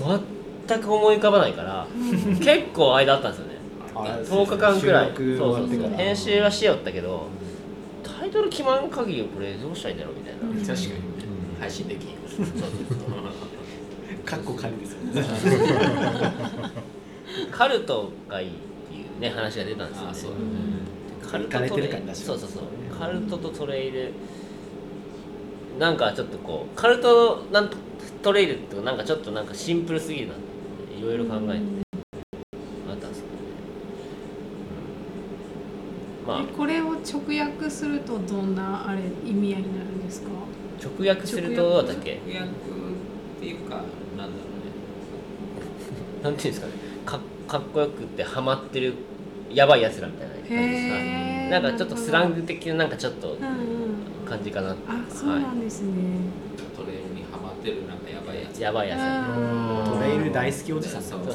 [0.00, 0.20] ど
[0.66, 1.86] 全く思い浮かばないから
[2.38, 3.54] 結構間あったんですよね。
[3.94, 5.12] あ10日間くらい。
[5.14, 5.90] そうそうそう。
[5.90, 7.28] 編集はしよったけど
[8.02, 10.40] タイトル決まん限りこれどうしたらいいんだろうみたいな。
[10.66, 11.02] 確かに。
[11.60, 12.68] 配信できんそうそうそう
[14.24, 15.22] カッコ仮ですよね
[17.50, 20.10] カルトがいいっていうね話が出たんですよね。
[20.10, 20.32] あそう。
[22.14, 22.64] そうそうそう。
[22.98, 24.12] カルトとトレイル。
[25.78, 27.76] なんかちょっとこうカルトなんと
[28.22, 30.42] トレイルってなんかちょっとなんかシンプルすぎるなって。
[30.42, 30.46] い
[31.04, 31.62] ろいろ考えて
[32.90, 33.40] あったんですけどね、
[36.20, 36.26] うん。
[36.28, 40.28] まあえこれを直訳するとどんなあれ意味合いになるんですか？
[40.98, 42.20] 直訳するとだっけ？
[42.26, 42.52] 直訳っ
[43.40, 43.84] ていうかなんだ
[44.26, 44.34] ろうね。
[46.22, 46.72] なんていうんですかね。
[47.04, 48.94] かかっこよくってハマってる
[49.52, 50.94] やばいやつらみたいな感じですか
[51.50, 53.44] なんかちょっとスラング的ななんかちょっとうんうん。
[54.26, 54.70] 感じかな。
[54.70, 54.74] あ
[55.10, 55.92] そうなんですね、
[56.74, 58.03] トレイルにハマってるなんか
[58.58, 61.02] やばいやつトレイル大好きおじさん。
[61.02, 61.34] そうそう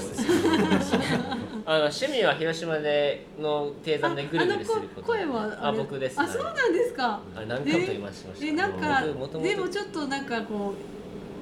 [1.66, 5.14] あの趣味は広島での低山でぐるぐるすること。
[5.14, 7.20] ああの声はあ僕ですあそうなんですか。
[7.36, 8.46] あれ何回も言いました。
[8.46, 10.74] えなんかでもちょっとなんかこ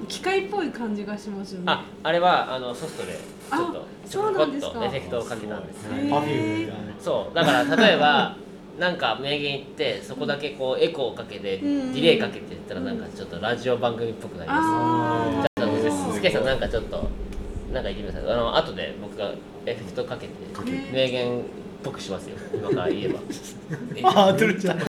[0.02, 1.64] う機械っぽい感じがしますよね。
[1.66, 4.72] ああれはあのソフトでちょっとあちょこっそうなんですか。
[4.80, 5.86] とエフェクトをかけたんです。
[5.86, 6.64] へーパフュー。
[6.66, 7.34] ムがそう。
[7.34, 8.36] だから例えば
[8.78, 11.92] なんか名言言ってそこだけこうエコーをかけてデうん。
[11.92, 15.47] ィレイかけて言ったらなんかちょっとラジオ番組っぽくなります
[16.18, 17.08] スケさんなんかちょっと
[17.72, 19.32] なんか言ってくださいあの後で僕が
[19.66, 20.32] エフェクトかけて
[20.92, 21.42] 名言っ
[21.84, 22.36] ぽくしますよ。
[22.52, 23.20] 今から言えば。
[24.10, 24.84] ハードルちゃんこ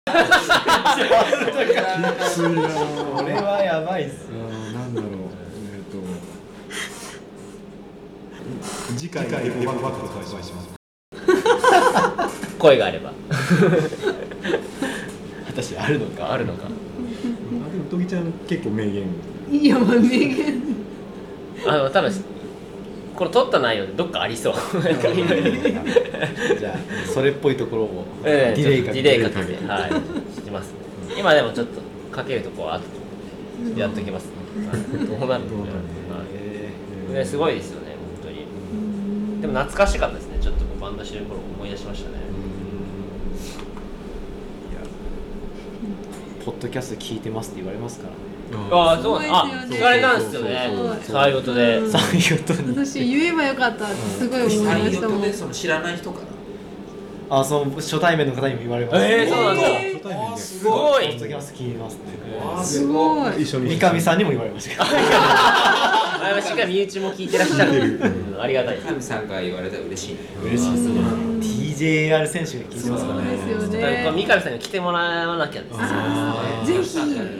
[3.26, 4.30] れはやばいっす。
[4.72, 5.10] なんだろう。
[5.74, 5.98] えっ、と
[8.96, 10.70] 次回エコバッグ発売します
[12.58, 13.12] 声があれば
[15.46, 16.68] 果たしてあるのかあるのかあ
[17.70, 19.04] でもとぎちゃん結構名言
[19.50, 20.68] いやまあ名言
[21.66, 22.12] あの多分
[23.14, 24.54] これ撮った内容でどっかありそう。
[24.54, 26.74] じゃあ
[27.12, 29.02] それっぽいところをええディレイかけて。
[29.02, 29.90] ディレイかけてはい。
[30.44, 30.72] します。
[31.18, 31.80] 今でもちょっと
[32.14, 32.84] かけるとこはあと
[33.78, 34.32] やっときます、は
[34.76, 35.58] いどうなるのどう
[37.12, 37.24] なね。
[37.24, 38.46] すごいですよね本当に。
[39.40, 42.16] でも懐かしかったですねちょっとバンドしてる頃思い出しましたね。
[46.40, 48.16] ーポッドキャスト聞いてますって言われますからね
[48.70, 49.96] ああそうあすごいですよね。
[49.96, 50.70] れたんですよね。
[51.06, 51.52] そういうこと
[52.62, 59.62] に私言えばよかったってすごい思いましたもでその知らない人からあその初対面の方にも言われますえーそうなんだ。
[59.68, 60.40] え初対面で。
[60.40, 61.04] すごポい。
[61.08, 61.72] ッドキャスト聞い。
[61.72, 63.42] てますってわあすごい。
[63.42, 63.76] 一緒に。
[63.78, 64.84] 三上さんにも言われました。
[64.84, 64.96] け ど
[66.38, 68.00] あしっかり身内も聞いてらっしゃる。
[68.34, 68.40] うん。
[68.40, 68.78] ありがたい。
[68.78, 70.20] 神さんが言われたら嬉しいね。
[70.42, 71.27] 嬉しいですね
[71.78, 75.78] TJR 選手が聞いてますからそうねですよだからこうね三上さんに来てもらわなきゃですね。
[75.82, 76.66] あー。
[76.66, 76.88] ぜひ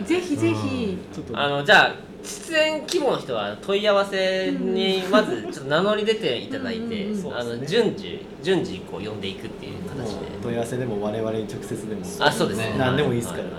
[0.05, 0.99] ぜひぜひ
[1.33, 10.27] あのじゃあ出演希望の人は問い合わせにまずちょっと名乗り出ていただいて、あの順次順次こう呼んでいくっていう形で。
[10.43, 12.03] 問い合わせでも我々に直接でも。
[12.21, 12.75] あそうですね。
[12.77, 13.51] 何でもいいですからね。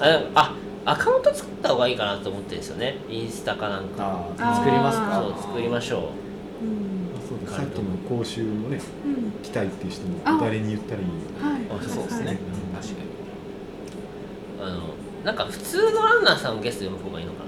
[0.00, 0.54] はいはいああ
[0.86, 2.98] アカウント作った方がいいかなと思ってるんですよね。
[3.08, 4.28] インスタかなんか。
[4.36, 5.22] 作りますか。
[5.22, 6.23] そう作りましょう
[7.46, 9.32] さっきの講習もねうん。
[9.42, 10.38] 来たいっていう人もあ。
[10.40, 11.80] 誰に言ったらいいはい。
[11.80, 12.26] あそうですね。
[12.26, 12.36] はい。
[12.36, 13.08] 確かに。
[14.60, 17.44] うあのなんか普通のランナーさんをゲストで呼ぶ方がいいのかな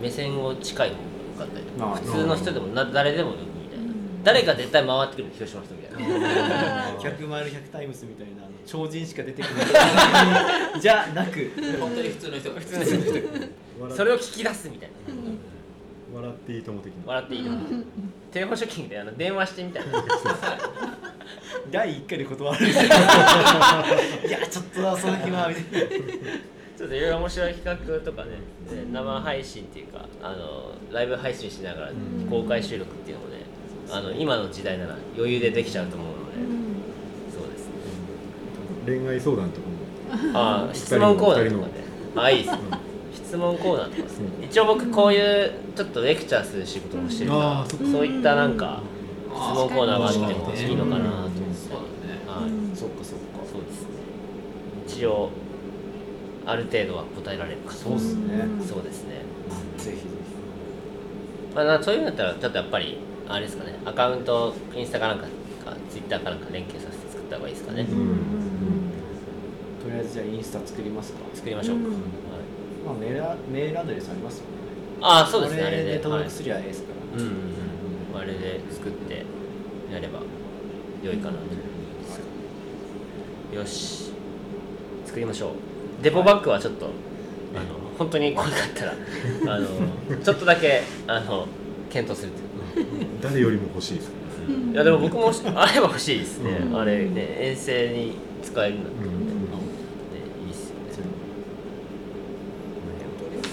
[0.00, 1.06] 目線を近い方がよ
[1.38, 1.86] かったりとか。
[1.86, 1.96] まあ。
[1.96, 3.84] 普通の人でもな誰でも呼ぶみたいな。
[3.84, 4.22] うん。
[4.24, 9.54] 誰が絶対回ってくる広島の人みたいな100マイル100タイムスみたいな超人しか出てくる
[10.80, 11.52] じゃなく。
[11.80, 12.60] 本当に普通の人が。
[12.60, 12.94] 普通の人。
[13.80, 14.96] 笑 それを聞き出すみたいな
[16.14, 17.58] 笑っていいとも的な笑っていいの
[18.32, 20.04] テレフォンショッキングであの電話してみたいな。
[21.70, 22.72] 第1回で断られる。
[24.28, 25.88] いやちょっとだその日はみたいな。
[26.78, 28.30] ちょっといろいろ面白い企画とかね。
[28.70, 31.92] で生配信っていうかあのライブ配信しながら
[32.30, 33.42] 公開収録っていうのもね
[33.90, 36.20] あの今の時代なら余裕でできちゃうと思うので、
[37.32, 39.00] そうですね。
[39.00, 40.38] 恋愛相談とかも。
[40.38, 41.72] ああ質問コーナーとかね。
[42.16, 42.58] あいいですね。
[42.60, 42.87] 質
[43.28, 44.26] 質問コーナーとかですね。
[44.40, 48.80] 一応僕こういうちょっとレクチャーする仕事もしてるからそういったなんか
[49.28, 50.32] 質問コーナーがあってもい
[50.72, 51.74] いのかなと思って、
[52.26, 53.44] はい、そっかそっか。
[53.52, 53.88] そうですね。
[54.86, 55.28] 一応
[56.46, 57.80] ある程度は答えられるかと。
[57.80, 58.44] そうっすね。
[58.66, 59.16] そうですね。
[59.76, 60.02] ぜひぜ
[61.54, 62.96] まあ、なそういうんだったらちょっとやっぱり
[63.28, 63.78] あれですかね。
[63.84, 65.28] アカウントインスタかなんかか
[65.90, 67.98] ツイッターかなんか連携させて作った方がいいですかね、うん。
[67.98, 68.06] うん。
[69.80, 71.18] ひとりあえずじゃあインスタ作りますか。
[71.34, 71.92] 作りましょうか、うん。
[71.92, 71.98] はい
[72.84, 74.48] まあメールアメールアドレスありますよね。
[75.00, 75.62] ああそうですね。
[75.62, 77.34] ああれれでで登録すりゃええですかはい、うんうん
[78.14, 78.20] うん。
[78.20, 79.24] あれで作って
[79.92, 80.20] やれば
[81.02, 81.38] 良いかなと。
[81.38, 81.56] 思い
[83.56, 84.12] ます、よし。
[85.06, 86.02] 作りましょう。
[86.02, 86.88] デポバッグはちょっと、あ
[87.58, 88.92] の本当にこれだったら
[89.54, 89.66] あの
[90.22, 91.46] ちょっとだけあの
[91.90, 92.48] 検討するという。
[93.20, 94.12] 誰よりも欲しいです
[94.72, 96.80] いやでも僕もあれば欲しいですね、うん。
[96.80, 99.26] あれね遠征に使えるんだったらね、うんね
[100.46, 100.82] いいっすよね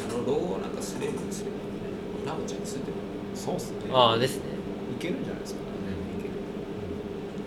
[0.10, 1.48] あのロゴなんかすれるんですよ
[2.26, 2.94] ラムちゃんついてる
[3.34, 4.44] そうっすねああですね。
[4.98, 5.60] いけるんじゃないですか。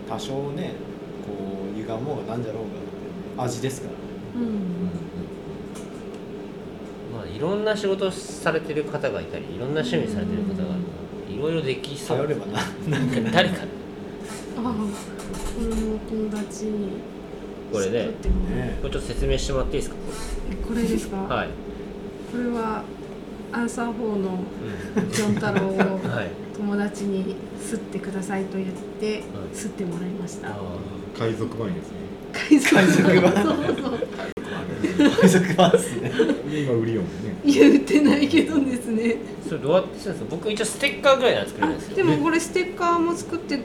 [0.08, 0.72] 多少ね
[1.26, 1.32] こ
[1.74, 4.40] う歪もうがなんじゃろうが味ですから。
[4.40, 4.48] うん。
[7.14, 10.74] まあいろんな仕事されてる方がいたりいろんな趣味されてる方が
[11.30, 12.16] いろいろできそう。
[12.18, 12.52] 頼ればな
[12.88, 13.56] なんか誰か。
[14.56, 14.68] ああこ
[15.60, 16.88] れもお友達に
[17.72, 18.08] これね
[18.80, 19.96] これちょっと説明してもらっていいですか？
[20.50, 21.48] えこれですか、はい、
[22.32, 22.82] これは
[23.52, 24.38] アンサー4の
[25.12, 25.97] ジョン太郎をはい
[26.56, 28.68] 友達に吸ってくださいと言っ
[29.00, 29.22] てはい。
[29.54, 30.48] 吸ってもらいました。
[30.48, 30.54] あ
[31.18, 31.96] 海賊版ですね。
[32.32, 33.32] 海賊海賊版。
[33.34, 33.98] そうそう
[35.20, 36.10] 海賊版っすね。
[36.50, 37.10] で今売りよんね。
[37.44, 39.02] 言ってないけどですね。
[39.02, 40.36] ーそれどうやってするんですか？
[40.36, 41.96] 僕一応ステッカーぐらいなら作るんですよ。
[41.96, 43.60] でもこれステッカーも作って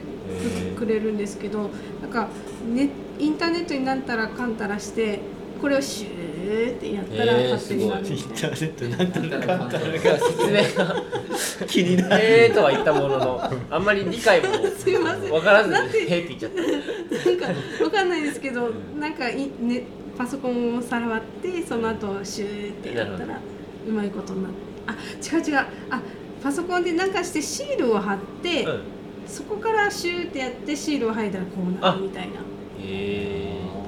[0.76, 1.70] くれるんですけど
[2.02, 2.28] なんか
[2.68, 2.88] ね
[3.18, 5.20] インターネットになんたらかんたらして
[5.60, 8.06] これをシューってやったら勝手になる。
[8.06, 11.02] インみたいターネットなんたらかんたらいや説明が。
[11.66, 12.24] 気になる。
[12.24, 15.30] えーとは言ったもののあんまり理解もなすいません。
[15.30, 17.30] 分からずに「へだってーって言っちゃった。
[17.30, 19.84] なんかわかんないですけどなんかい、ね、
[20.16, 23.40] パソコンを触ってその後シューってやったなら
[23.88, 24.58] うまいことになって。
[24.86, 25.56] あ違う違う。
[25.90, 26.00] あ
[26.42, 28.80] パソコンでなんかしてシールを貼って、うん。
[29.26, 32.34] そこからシューってやってシールを剥いだらこうなるみたいな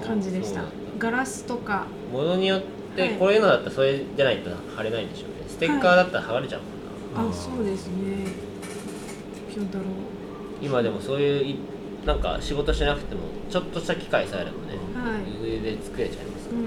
[0.06, 0.60] 感じでした。
[0.60, 1.86] そうガラスとか。
[2.12, 2.60] ものによっ
[2.96, 3.10] てはい。
[3.14, 5.34] こういうのだったらそれじゃないと貼れないんでしょうね。
[5.48, 8.26] ステッカーだったら剥がれちゃうもんな、あそうですね。
[9.50, 9.84] ピョン太郎。
[10.62, 11.56] 今でもそういうい
[12.06, 13.20] なんか仕事しなくても
[13.50, 15.44] ちょっとした機械さえあればね、はい。
[15.44, 16.62] 上で作れちゃいますうんう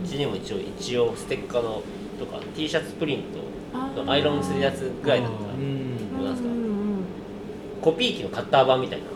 [0.00, 1.82] んうちにも一応一応ステッカーの
[2.18, 6.48] とか T シャツプリントアイロンするやつぐらいだったらうなんですか？
[6.48, 6.68] うんうん
[7.80, 9.06] コピー機のカッター版みたいな。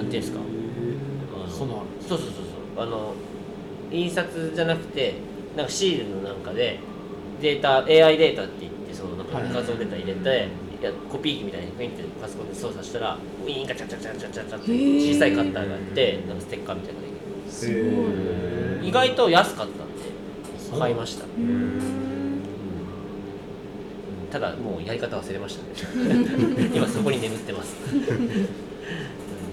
[0.00, 0.40] なんていうんですか？
[1.34, 2.34] あのそんなのあるそうそうそう
[2.76, 2.84] そう。
[2.84, 3.14] あの
[3.92, 5.14] 印刷じゃなくて
[5.56, 6.78] なんかシールのなんかで
[7.40, 10.48] データ AI データって言ってそのなんかはい画像データ入れて、
[10.80, 17.52] いやコピー機みたいにピンってパソコンで操作したらウィーンガチャチャチャチャチャチャって小さいカッターがあってなんかステッカーみたいなのができる。
[17.52, 17.82] すごい。
[17.82, 21.24] へー意外と安かったんで買いました。
[21.24, 21.92] うん。
[24.30, 25.70] ただもうやり方忘れましたね。
[26.74, 27.76] 今そこに眠ってます。
[27.92, 28.18] うん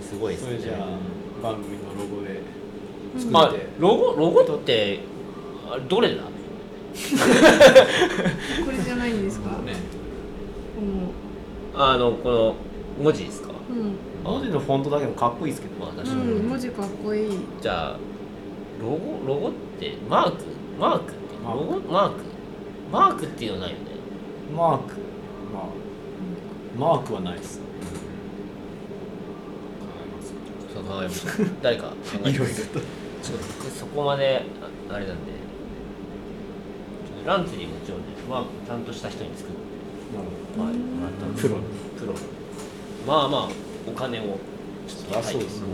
[0.02, 0.58] すごいですね。
[0.58, 2.29] それじゃあ番組のロゴで
[3.18, 5.00] 作まあってロゴロゴって
[5.72, 6.24] あれどれだ？
[8.66, 9.74] これじゃないんですか、ね。
[11.74, 12.56] こあのこの
[13.02, 13.50] 文字ですか？
[13.50, 13.96] のうん。
[14.24, 15.76] 文字のフォントだけでもかっこいいですけど。
[15.86, 17.32] まあ確かに、うん、文字かっこいい。
[17.62, 17.98] じゃあ
[18.82, 20.44] ロゴロゴってマーク？
[20.80, 21.70] マークマーク。
[21.72, 21.80] ロゴ？
[21.92, 22.16] マーク？
[22.92, 23.84] マークっていうのないよね。
[24.56, 24.96] マーク。
[25.54, 25.64] まあ
[26.78, 27.62] マークはないです。
[30.74, 31.32] そう考えました
[31.62, 32.80] 誰か考えてますいろいろと
[33.22, 34.44] ちょっと僕そこまで
[34.90, 35.40] ああれなんで。
[37.26, 39.60] ランチにもちろんねマークちゃんとした人に作って。
[40.16, 40.28] なる
[40.70, 41.60] はい、もらったんですプロ。
[42.00, 42.14] プロ。
[43.06, 43.50] まあまあ
[43.88, 45.68] お金をちょっとあそうですね。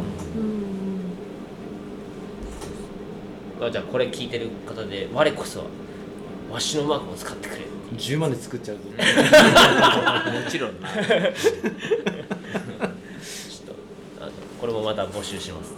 [3.61, 5.65] うじゃあこれ聞いてる方で我こそは
[6.51, 7.61] わしのマークを使ってくれ。
[7.61, 8.95] ほど10万で作っちゃうとも
[10.49, 10.89] ちろんな。
[10.91, 11.05] ちょっ
[13.65, 13.75] と
[14.19, 15.73] あのこれもまた募集します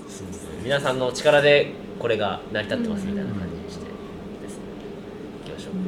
[0.67, 4.63] 皆さんの力でこれが成り立ってますみたいな感じにしてですね。
[5.45, 5.79] いきましょう、は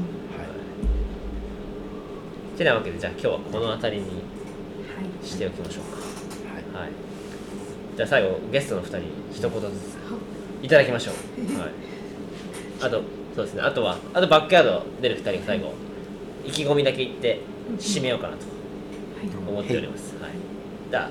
[2.56, 4.14] い、てなわけでじゃあ今日はこの辺りには
[5.22, 5.28] い。
[5.28, 6.80] しておきましょうか。
[6.80, 6.92] はい、
[7.98, 9.00] じゃあ最後ゲストの2人
[9.34, 9.98] 一言ずつ
[10.64, 11.72] いただきましょう、はい、
[12.80, 13.02] あと
[13.36, 13.62] そうですね。
[13.64, 15.74] あとはあとバックヤード出る2人が最後。
[16.46, 17.42] 意気込みだけ言って
[17.78, 18.46] 締めようかなと
[19.46, 20.32] 思っております、はい、
[20.90, 21.10] じゃあ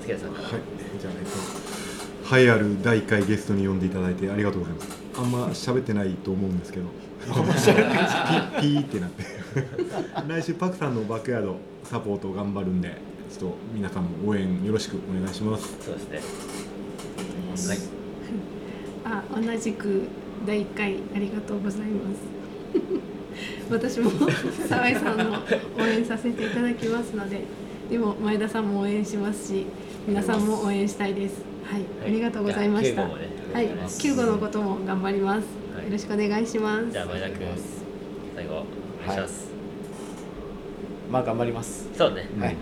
[0.00, 0.60] 助田さんから、はい、
[1.00, 1.30] じゃあ、えっと、
[2.30, 4.98] 栄えある第1回ゲストに呼んでいただいてありがとうございます。
[5.16, 6.86] あんま喋ってないと思うんですけど、
[8.60, 9.24] ピーってなって。
[10.28, 12.96] 来週パクさんのバックヤードサポート頑張るんで
[13.30, 15.76] ちょっと皆さんも応援よろしくお願いします。
[15.80, 16.00] そうで
[17.56, 17.78] すね。
[19.04, 19.22] はい。
[19.50, 20.02] あ同じく
[20.46, 22.38] 第1回ありがとうございます。
[23.70, 24.10] 私も
[24.68, 25.42] 澤井さんの
[25.78, 27.44] 応援させていただきますので
[27.90, 29.66] でも前田さんも応援しますし
[30.06, 32.94] 皆さんも応援したいですはい、ありがとうございました。
[32.94, 35.44] じゃあ9号もねはい9号のことも頑張ります、
[35.76, 35.84] はい。
[35.84, 36.90] よろしくお願いします。
[36.90, 37.46] じゃあ前田君
[38.34, 38.56] 最後お
[39.06, 39.48] 願いします、
[41.10, 41.86] まあ頑張ります。
[41.94, 42.54] そうね、はい。
[42.54, 42.58] うん。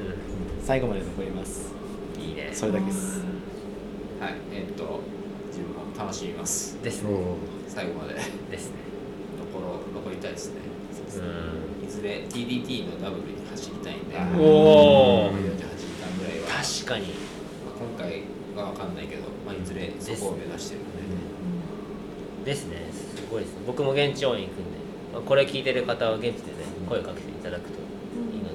[0.61, 1.73] 最後まで残ります。
[2.19, 2.51] いいね。
[2.53, 3.21] それだけです。
[4.19, 4.35] はい。
[4.53, 5.01] えっと
[5.51, 6.83] 自分も楽しみます。
[6.83, 7.11] ですね。
[7.69, 8.15] 最後まで。
[8.15, 8.77] ですね。
[9.55, 10.57] 残ろう残りたいですね。
[11.83, 14.19] ういずれ TDT のダブルに走りたいんで。
[14.19, 17.07] んおお48時間ぐらいは確かに。
[17.07, 18.23] まあ今回
[18.63, 20.85] は分かんないけど、まあ、いずれそこを目指してるん
[22.45, 22.77] で、ですね。
[22.93, 23.61] すごいですね。
[23.67, 24.63] 僕も現地応援行くんで、
[25.13, 26.37] まあ、これ聞いてる方は現地でね
[26.89, 27.79] 声かけていただくと
[28.33, 28.55] いいのと。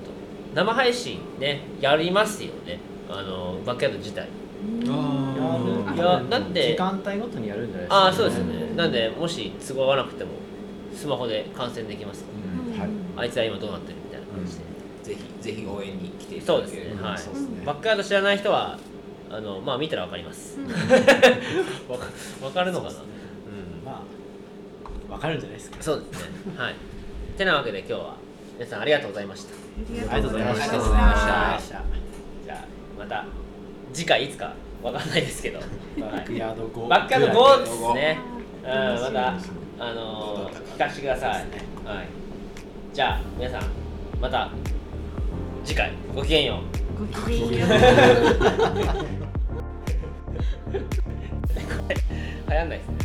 [0.54, 2.80] 生配信ねやりますよね。
[3.10, 4.28] あのバックヤード自体。
[4.62, 7.95] いいやだって時間帯ごとにやるんじゃないですか。
[7.95, 8.76] ああそうですよね。
[8.76, 10.32] なんでもし都合合わなくても
[10.95, 12.24] スマホで観戦できます
[12.78, 12.89] はい。
[13.18, 17.08] あいつは今どうなってるみたいな感じで、ぜひぜひ応援に来ていたそうですだければね。
[17.10, 17.18] はい。
[17.18, 17.66] そうですね。
[17.66, 18.80] バックヤード知らない人は
[19.34, 20.59] あのまあ見たらわかります。
[21.88, 22.05] わか
[22.43, 22.91] わかるのかな？
[22.91, 22.97] うん。
[23.86, 24.03] ま
[25.09, 26.29] あわかるんじゃないですかそうですね。
[26.57, 26.75] はい。
[27.38, 28.15] てなわけで今日は
[28.57, 29.53] 皆さんありがとうございました。
[29.53, 29.57] あ
[29.93, 30.63] りがとうございました。
[30.63, 31.82] ありがとうございました。
[32.45, 32.65] じゃあ
[32.99, 33.25] また
[33.93, 34.53] 次回いつか
[34.84, 35.59] わかんないですけど。
[35.99, 38.19] バックヤード5バックヤード5ですね
[38.63, 39.34] うんまた
[39.79, 41.32] あのー、聞かせてください。
[41.32, 42.07] はい。
[42.93, 43.61] じゃあ皆さん
[44.19, 44.49] また
[45.63, 47.76] 次回ごきげんようごきげんようこ
[51.89, 51.95] れ
[52.47, 53.02] 流行んないですね。